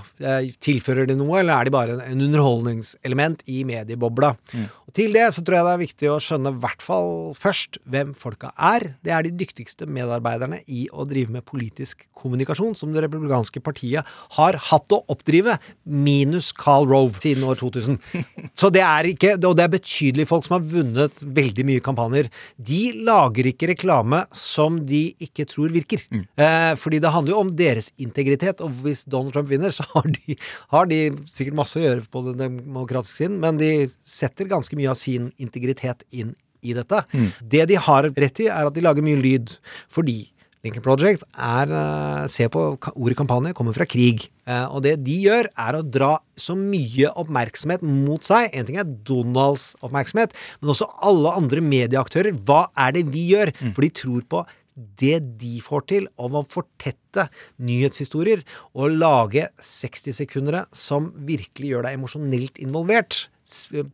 [0.66, 4.34] Tilfører det noe, eller er de bare en underholdningselement i mediebobla?
[4.86, 7.78] Og til det så tror jeg det er viktig å skjønne i hvert fall først
[7.92, 8.88] hvem folka er.
[9.06, 14.08] Det er de dyktigste medarbeiderne i å drive med politisk kommunikasjon, som det republikanske partiet
[14.38, 18.00] har hatt å oppdrive, minus Carl Rove siden år 2000.
[18.60, 22.30] Så det er ikke, og det er betydelige folk som har vunnet veldig mye kampanjer.
[22.56, 26.04] De lager ikke reklame som de ikke tror virker.
[26.12, 30.08] Eh, fordi det handler jo om deres integritet, og hvis Donald Trump vinner, så har
[30.12, 30.38] de,
[30.74, 33.72] har de sikkert masse å gjøre på den demokratiske siden, men de
[34.08, 36.34] setter ganske mye av sin integritet inn
[36.66, 37.04] i dette.
[37.14, 37.28] Mm.
[37.42, 39.54] Det de har rett i, er at de lager mye lyd.
[39.94, 40.24] Fordi
[40.66, 42.62] Lincoln Project er eh, Se på
[42.96, 44.28] ordet kampanje, kommer fra krig.
[44.50, 48.50] Eh, og det de gjør, er å dra så mye oppmerksomhet mot seg.
[48.50, 52.34] En ting er Donalds oppmerksomhet, men også alle andre medieaktører.
[52.48, 53.54] Hva er det vi gjør?
[53.76, 57.30] For de tror på det de får til, om å fortette
[57.64, 58.42] nyhetshistorier
[58.76, 63.22] og lage 60-sekundere som virkelig gjør deg emosjonelt involvert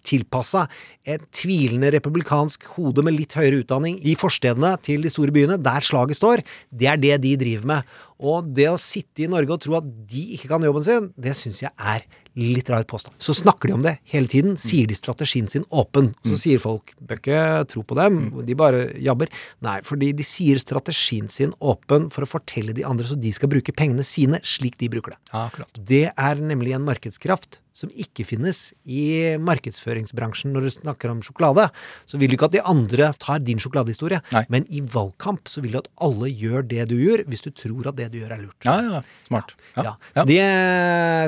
[0.08, 0.66] tilpassa
[1.04, 5.84] et tvilende republikansk hode med litt høyere utdanning i forstedene til de store byene, der
[5.86, 7.94] slaget står, det er det de driver med.
[8.22, 11.34] Og det å sitte i Norge og tro at de ikke kan jobben sin, det
[11.38, 12.06] syns jeg er
[12.38, 13.16] litt rar påstand.
[13.20, 16.12] Så snakker de om det hele tiden, sier de strategien sin åpen.
[16.28, 17.42] Så sier folk bør ikke
[17.72, 19.32] tro på dem, de bare jabber.
[19.66, 23.52] Nei, fordi de sier strategien sin åpen for å fortelle de andre så de skal
[23.52, 25.20] bruke pengene sine slik de bruker det.
[25.36, 25.82] Akkurat.
[25.92, 31.70] Det er nemlig en markedskraft som ikke finnes i markedsføringsbransjen når du snakker om sjokolade.
[32.10, 34.20] Så vil du ikke at de andre tar din sjokoladehistorie,
[34.52, 37.92] men i valgkamp så vil du at alle gjør det du gjør, hvis du tror
[37.94, 38.68] at det du gjør er lurt.
[38.68, 39.56] Ja, ja, smart.
[39.80, 39.96] Ja.
[40.18, 40.44] Så det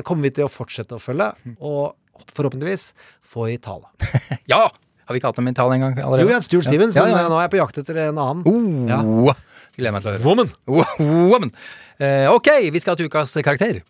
[0.08, 1.32] kommer vi til å fortsette å følge,
[1.64, 1.96] og
[2.36, 2.92] forhåpentligvis
[3.34, 3.90] få i tale.
[4.52, 4.66] Ja!
[5.04, 6.24] Har vi ikke hatt noen tale en gang allerede?
[6.24, 7.32] Jo, vi har Stuart Stevens, Ja, men ja, ja.
[7.32, 8.46] nå er jeg på jakt etter en annen.
[8.48, 9.36] Oh, Ja.
[9.76, 10.24] Gleder meg til å høre.
[10.24, 10.54] Woman.
[11.28, 11.52] Woman.
[12.00, 13.82] Uh, ok, vi skal til ukas karakter.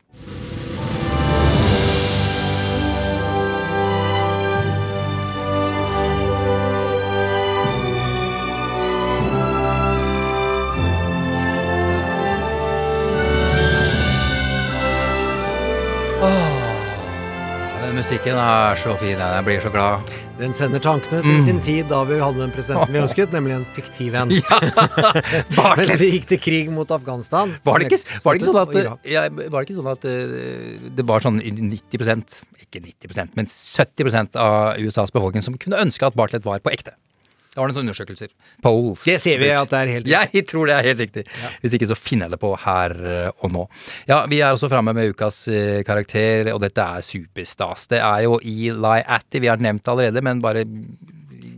[18.04, 19.16] Musikken er så fin.
[19.16, 20.10] Jeg blir så glad.
[20.36, 23.64] Den sender tankene til en tid da vi hadde den presidenten vi ønsket, nemlig en
[23.78, 24.34] fiktiv en.
[24.44, 25.70] Ja.
[25.78, 27.54] Mens vi gikk til krig mot Afghanistan.
[27.64, 28.76] Var det ikke, var det ikke sånn at,
[29.08, 34.40] ja, var det, ikke sånn at eh, det var sånn 90 Ikke 90 men 70%
[34.42, 36.98] av USAs befolkning som kunne ønske at Bartlett var på ekte?
[37.54, 38.32] Det var noen undersøkelser.
[38.66, 39.04] Polls.
[39.06, 40.40] Det ser vi at det er helt riktig.
[40.40, 41.24] Jeg tror det er helt riktig.
[41.62, 43.66] Hvis ikke så finner jeg det på her eh, og nå.
[44.10, 47.86] Ja, Vi er også framme med ukas eh, karakter, og dette er superstas.
[47.94, 49.44] Det er jo Eli Atty.
[49.44, 50.66] Vi har nevnt det allerede, men bare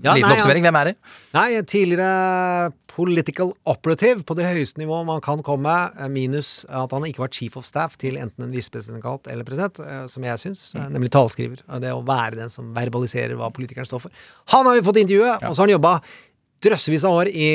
[0.06, 0.66] Ja, Liten nei, oppsummering.
[0.68, 0.95] Hvem er det?
[1.36, 7.08] Nei, tidligere political operative på det høyeste nivået man kan komme, eh, minus at han
[7.08, 10.76] ikke var chief of staff til enten en visepresident eller president, eh, som jeg syns,
[10.76, 11.60] eh, nemlig talskriver.
[11.82, 14.12] Det å være den som verbaliserer hva politikeren står for.
[14.53, 16.01] Han har vi fått intervjue, og så har han jobba
[16.64, 17.47] drøssevis av år i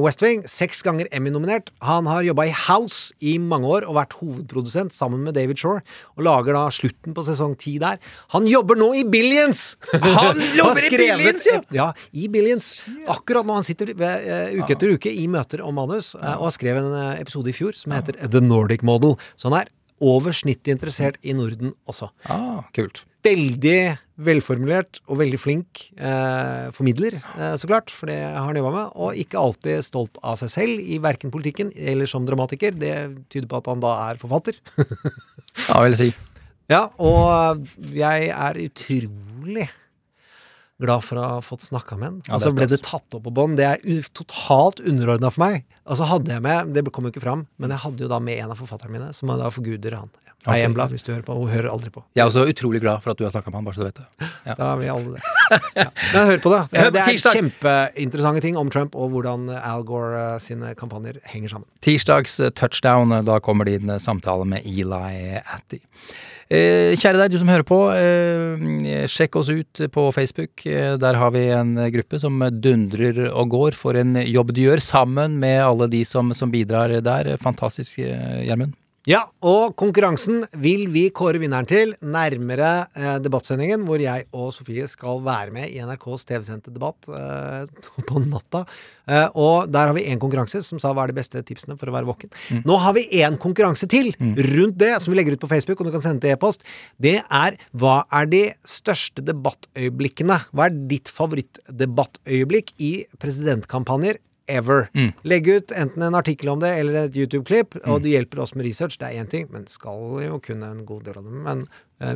[0.00, 0.42] West Wing.
[0.48, 1.70] Seks ganger Emmy-nominert.
[1.84, 5.84] Han har jobba i House i mange år og vært hovedprodusent sammen med David Shore.
[6.16, 8.00] Og lager da slutten på sesong ti der.
[8.34, 9.76] Han jobber nå i Billions!
[9.92, 11.60] Han jobber i Billions, ja!
[11.76, 12.72] Ja, i Billions.
[13.12, 16.48] Akkurat nå han sitter ved, uh, uke etter uke i møter om manus, uh, og
[16.48, 19.16] har skrevet en eh, episode i fjor som heter The Nordic Model.
[19.36, 19.70] Så han er
[20.02, 22.10] over snittet interessert i Norden også.
[22.32, 23.04] Ah, kult.
[23.26, 28.74] Veldig velformulert og veldig flink eh, formidler, eh, så klart, for det har han jobba
[28.76, 28.92] med.
[28.94, 32.76] Og ikke alltid stolt av seg selv i verken politikken eller som dramatiker.
[32.76, 32.94] Det
[33.32, 34.60] tyder på at han da er forfatter.
[35.56, 36.06] Ja, vil jeg si.
[36.68, 37.62] Ja, og
[37.96, 39.64] jeg er utrolig
[40.82, 42.20] glad for å ha fått snakka med han.
[42.26, 43.56] Ja, og så er ble det tatt opp på bånd.
[43.60, 45.64] Det er totalt underordna for meg.
[45.86, 48.20] Og så hadde jeg med Det kom jo ikke fram, men jeg hadde jo da
[48.22, 50.12] med en av forfatterne mine, som da forguder han.
[50.26, 50.32] Ja.
[50.46, 50.68] Hei, Ok.
[50.68, 51.34] Embla, hvis du hører på.
[51.40, 52.04] Hun hører aldri på.
[52.14, 53.86] Jeg er også utrolig glad for at du har snakka med han, bare så du
[53.88, 54.28] vet det.
[54.46, 54.54] Ja.
[54.54, 55.22] Da er vi alle det.
[55.74, 55.86] Ja.
[56.12, 56.60] Men hør på det.
[56.70, 61.56] Det, det er kjempeinteressante ting om Trump, og hvordan Al Gore eh, sine kampanjer henger
[61.56, 61.66] sammen.
[61.82, 65.82] Tirsdags eh, touchdown, da kommer din eh, samtale med Eli Atty.
[66.46, 67.80] Eh, kjære deg, du som hører på.
[67.90, 70.62] Eh, sjekk oss ut på Facebook.
[70.66, 74.78] Eh, der har vi en gruppe som dundrer og går for en jobb du gjør,
[74.78, 77.34] sammen med alle de som, som bidrar der.
[77.42, 78.78] Fantastisk, Gjermund.
[79.06, 84.88] Ja, og konkurransen vil vi kåre vinneren til nærmere eh, debattsendingen, hvor jeg og Sofie
[84.90, 87.68] skal være med i NRKs TV-sendte debatt eh,
[88.08, 88.64] på natta.
[89.06, 91.86] Eh, og der har vi én konkurranse som sa hva er de beste tipsene for
[91.86, 92.34] å være våken.
[92.66, 95.86] Nå har vi én konkurranse til rundt det, som vi legger ut på Facebook, og
[95.86, 96.66] du kan sende til e-post.
[96.98, 100.42] Det er hva er de største debattøyeblikkene?
[100.50, 104.18] Hva er ditt favorittdebattøyeblikk i presidentkampanjer?
[104.46, 104.86] Ever.
[105.26, 108.66] Legg ut enten en artikkel om det eller et YouTube-klipp, og du hjelper oss med
[108.68, 108.98] research.
[109.00, 111.42] Det er én ting, men skal jo kunne en god del av dem.
[111.46, 111.66] Men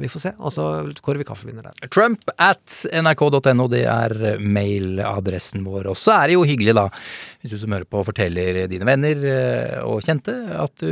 [0.03, 0.31] vi får se.
[0.45, 0.65] Og så
[1.01, 1.89] kårer vi kaffevinner der.
[1.89, 5.89] Trump at nrk.no, det er eh, mailadressen vår.
[5.93, 6.85] Og så er det jo hyggelig, da,
[7.41, 10.91] hvis du som hører på forteller dine venner eh, og kjente at du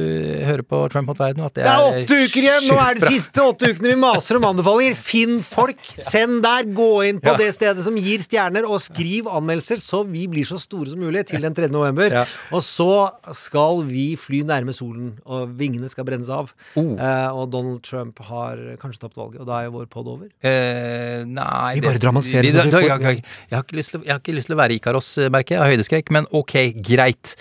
[0.48, 1.42] hører på Trump mot verden.
[1.44, 2.68] og At det, Det er åtte uker igjen!
[2.70, 4.96] Nå er det siste åtte ukene vi maser om anbefalinger.
[4.98, 5.84] Finn folk!
[5.98, 6.64] Send der!
[6.78, 7.36] Gå inn på Ja.
[7.40, 11.26] det stedet som gir stjerner, og skriv anmeldelser, så vi blir så store som mulig
[11.28, 11.68] til den 3.
[11.72, 12.12] november.
[12.22, 12.24] Ja.
[12.56, 12.88] Og så
[13.36, 16.54] skal vi fly nærme solen, og vingene skal brennes av.
[16.78, 16.94] Oh.
[16.96, 20.28] Eh, og Donald Trump har kanskje tapt valget, og da er jo vår pod over.
[20.42, 24.22] Eh, nei Vi bare dramatiserer jeg, jeg, jeg, har ikke lyst til, å- jeg har
[24.22, 25.62] ikke lyst til å være Ikaros, eh, merker jeg.
[25.62, 27.34] Har høydeskrekk, men ok, greit.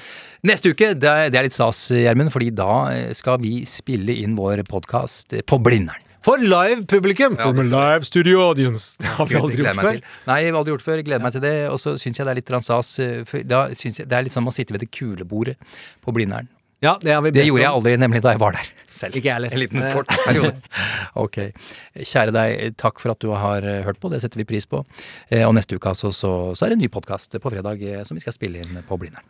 [0.44, 4.18] Neste uke, det, er- det er litt stas, Gjermund, fordi da eh, skal vi spille
[4.24, 6.04] inn vår podkast på Blindern.
[6.28, 7.38] For live publikum!
[7.40, 8.98] Ja, live studio audience.
[9.00, 10.00] Det har vi aldri gjort før.
[10.28, 11.00] Nei, vi har aldri gjort før.
[11.00, 11.54] Jeg Gleder meg til det.
[11.72, 14.76] Og så syns jeg det er litt eh, jeg Det er litt som å sitte
[14.76, 15.56] ved det kulebordet
[16.04, 16.50] på Blindern.
[16.84, 18.68] Ja, det Det gjorde jeg aldri, nemlig da jeg var der
[18.98, 19.16] selv.
[19.18, 19.54] Ikke jeg heller.
[19.54, 20.54] En liten kort periode.
[21.18, 21.38] Ok.
[21.98, 24.10] Kjære deg, takk for at du har eh, hørt på.
[24.14, 24.84] Det setter vi pris på.
[25.30, 28.02] Eh, Og neste uke altså, så, så er det en ny podkast på fredag eh,
[28.08, 29.26] som vi skal spille inn på Blindern.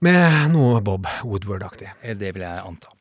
[0.00, 1.90] Med noe Bob Woodward-aktig.
[2.16, 2.92] Det vil jeg anta.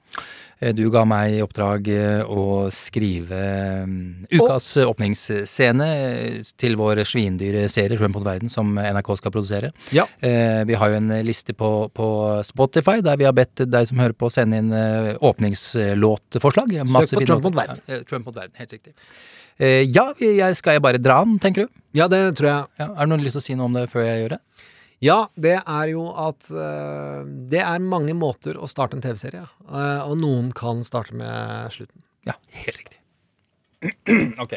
[0.61, 3.39] Eh, Du ga meg i oppdrag eh, å skrive
[3.87, 4.91] mm, ukas og...
[4.93, 9.71] åpningsscene eh, til vår svindyre serie Trump mot verden, som NRK skal produsere.
[9.95, 10.05] Ja.
[10.19, 12.07] Eh, Vi har jo en liste på, på
[12.47, 16.75] Spotify der vi har bedt deg som hører på, å sende inn eh, åpningslåtforslag.
[16.89, 17.79] Masse på Trump mot verden.
[17.87, 18.93] Eh, Trump mot verden, helt riktig.
[19.59, 21.79] Eh, Ja, jeg, skal jeg bare dra den, tenker du?
[21.97, 22.67] Ja, det tror jeg.
[22.79, 24.41] Ja, er det noen lyst til å si noe om det før jeg gjør det?
[25.03, 30.01] Ja, det er jo at uh, det er mange måter å starte en TV-serie, Uh,
[30.09, 32.01] og noen kan starte med slutten.
[32.25, 32.33] Ja,
[32.65, 32.97] helt riktig.
[34.43, 34.55] ok.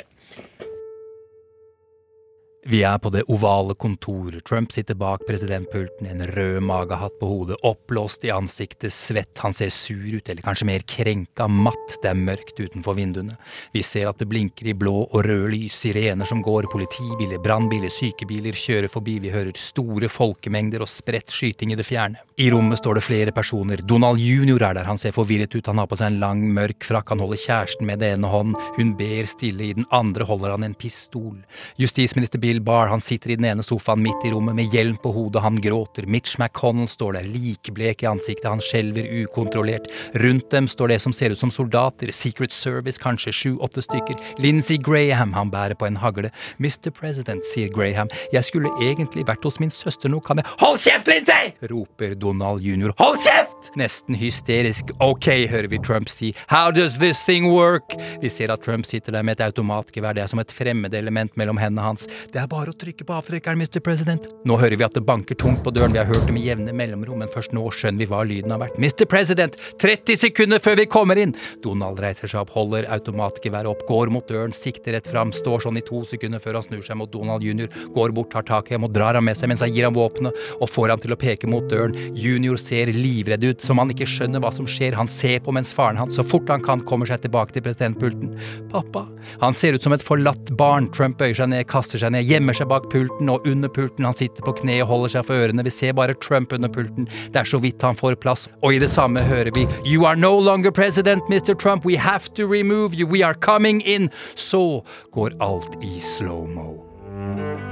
[2.65, 4.37] Vi er på det ovale kontor.
[4.47, 9.33] Trump sitter bak presidentpulten, en rød magehatt på hodet, oppblåst i ansiktet, svett.
[9.43, 11.97] Han ser sur ut, eller kanskje mer krenka, matt.
[12.05, 13.35] Det er mørkt utenfor vinduene.
[13.75, 17.91] Vi ser at det blinker i blå og røde lys, sirener som går, politibiler, brannbiler,
[17.91, 19.17] sykebiler kjører forbi.
[19.27, 22.23] Vi hører store folkemengder og spredt skyting i det fjerne.
[22.39, 23.83] I rommet står det flere personer.
[23.83, 24.63] Donald jr.
[24.63, 24.87] er der.
[24.87, 25.67] Han ser forvirret ut.
[25.67, 27.11] Han har på seg en lang, mørk frakk.
[27.11, 28.55] Han holder kjæresten med den ene hånden.
[28.79, 29.67] Hun ber stille.
[29.67, 31.37] I den andre holder han en pistol.
[31.83, 35.13] Justisminister Bill Barr han sitter i den ene sofaen midt i rommet med hjelm på
[35.15, 35.43] hodet.
[35.43, 36.07] Han gråter.
[36.07, 38.51] Mitch McConnell står der, likblek i ansiktet.
[38.51, 39.89] Han skjelver ukontrollert.
[40.21, 42.13] Rundt dem står det som ser ut som soldater.
[42.13, 44.19] Secret Service, kanskje sju-åtte stykker.
[44.43, 46.33] Lindsey Graham, han bærer på en hagle.
[46.59, 46.91] Mr.
[46.91, 48.11] President, sier Graham.
[48.35, 51.55] Jeg skulle egentlig vært hos min søster nå, kan jeg Hold kjeft, Lindsey!
[51.71, 52.93] roper Donald jr.
[52.99, 53.73] Hold kjeft!
[53.79, 54.91] Nesten hysterisk.
[55.01, 56.33] Ok, hører vi Trump si.
[56.51, 57.97] How does this thing work?
[58.21, 60.17] Vi ser at Trump sitter der med et automatgevær.
[60.17, 62.09] Det er som et fremmedelement mellom hendene hans.
[62.33, 63.79] Det Er bare å trykke på avtrykkeren, Mr.
[63.87, 64.25] President.
[64.49, 66.73] Nå hører vi at det banker tungt på døren, vi har hørt det med jevne
[66.75, 68.81] mellomrom, men først nå skjønner vi hva lyden har vært.
[68.83, 69.05] Mr.
[69.07, 71.37] President, 30 sekunder før vi kommer inn!
[71.63, 75.79] Donald reiser seg opp, holder automatgeværet opp, går mot døren, sikter rett fram, står sånn
[75.79, 78.75] i to sekunder før han snur seg mot Donald jr., går bort, tar tak i
[78.75, 81.15] ham og drar ham med seg mens han gir ham våpenet og får ham til
[81.15, 81.95] å peke mot døren.
[82.19, 85.71] Junior ser livredd ut, som han ikke skjønner hva som skjer, han ser på mens
[85.79, 88.35] faren hans så fort han kan kommer seg tilbake til presidentpulten.
[88.75, 89.07] Pappa.
[89.47, 90.91] Han ser ut som et forlatt barn.
[90.91, 94.07] Trump bøyer seg ned, kaster seg ned, gjemmer seg bak pulten og under pulten.
[94.09, 95.65] Han sitter på kne og holder seg for ørene.
[95.67, 97.09] Vi ser bare Trump under pulten.
[97.33, 98.49] Det er så vidt han får plass.
[98.63, 101.55] Og i det samme hører vi You are no longer president, Mr.
[101.55, 101.85] Trump.
[101.85, 103.07] We have to remove you.
[103.07, 104.11] We are coming in.
[104.35, 107.72] Så går alt i slow-mo.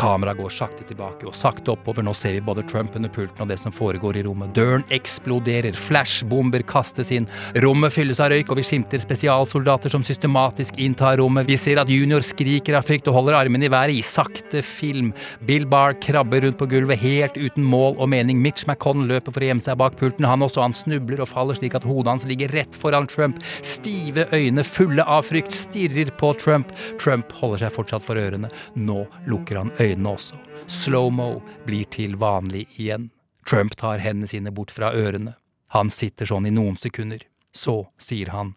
[0.00, 2.04] Kameraet går sakte tilbake og sakte oppover.
[2.06, 4.54] Nå ser vi både Trump under pulten og det som foregår i rommet.
[4.56, 7.26] Døren eksploderer, flashbomber kastes inn.
[7.60, 11.48] Rommet fylles av røyk, og vi skimter spesialsoldater som systematisk inntar rommet.
[11.50, 15.12] Vi ser at junior skriker av frykt og holder armene i været i sakte film.
[15.44, 18.40] Bill Barr krabber rundt på gulvet helt uten mål og mening.
[18.40, 20.64] Mitch McConnell løper for å gjemme seg bak pulten, han også.
[20.64, 23.44] Han snubler og faller slik at hodet hans ligger rett foran Trump.
[23.60, 26.72] Stive øyne fulle av frykt stirrer på Trump.
[27.02, 28.48] Trump holder seg fortsatt for ørene.
[28.80, 30.38] Nå lukker han øynene også.
[30.66, 33.10] Slow-mo blir til vanlig igjen.
[33.46, 35.34] Trump tar hendene sine bort fra ørene.
[35.74, 37.22] Han sitter sånn i noen sekunder.
[37.52, 38.54] Så sier han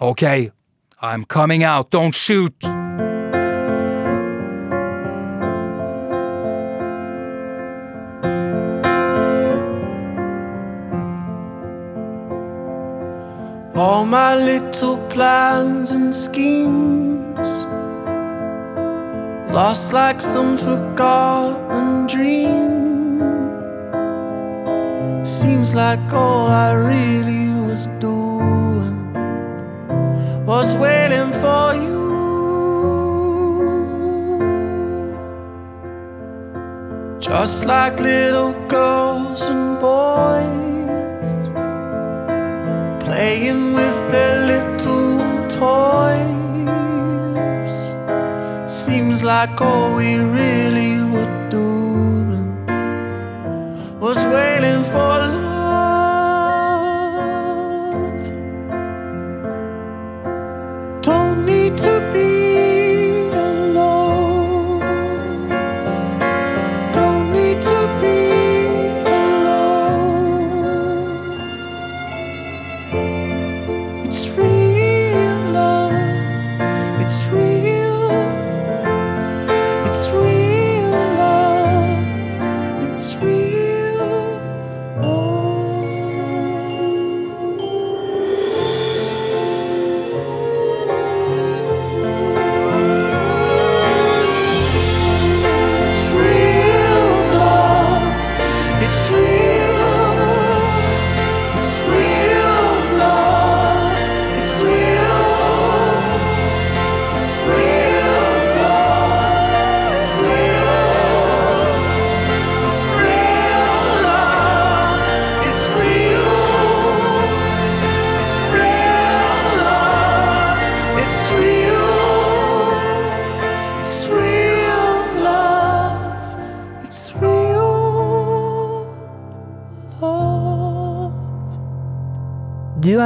[0.00, 0.22] OK,
[1.02, 2.64] I'm coming out, don't shoot!
[13.76, 17.79] All my little plans and schemes
[19.52, 22.70] lost like some forgotten dream.
[25.24, 29.12] Seems like all I really was doing
[30.46, 32.00] was waiting for you.
[37.18, 41.30] Just like little girls and boys
[43.04, 46.39] playing with their little toys.
[49.30, 52.66] Like all we really were doing
[54.00, 55.29] was waiting for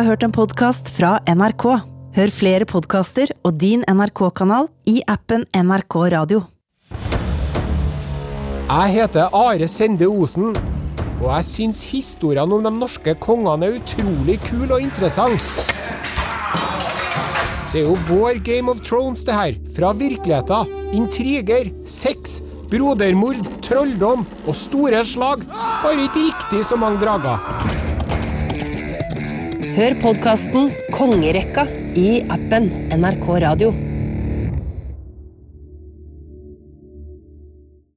[0.05, 1.65] har hørt en podkast fra NRK.
[2.15, 6.43] Hør flere podkaster og din NRK-kanal i appen NRK Radio.
[8.69, 10.51] Jeg heter Are Sende Osen,
[11.23, 15.49] og jeg syns historiene om de norske kongene er utrolig kul og interessant.
[17.73, 19.57] Det er jo vår Game of Thrones, det her.
[19.77, 20.69] Fra virkeligheten.
[20.95, 25.49] Intriger, sex, brodermord, trolldom og store slag.
[25.49, 27.84] Bare ikke riktig så mange drager.
[29.75, 31.64] Hør podkasten Kongerekka
[31.99, 33.72] i appen NRK Radio.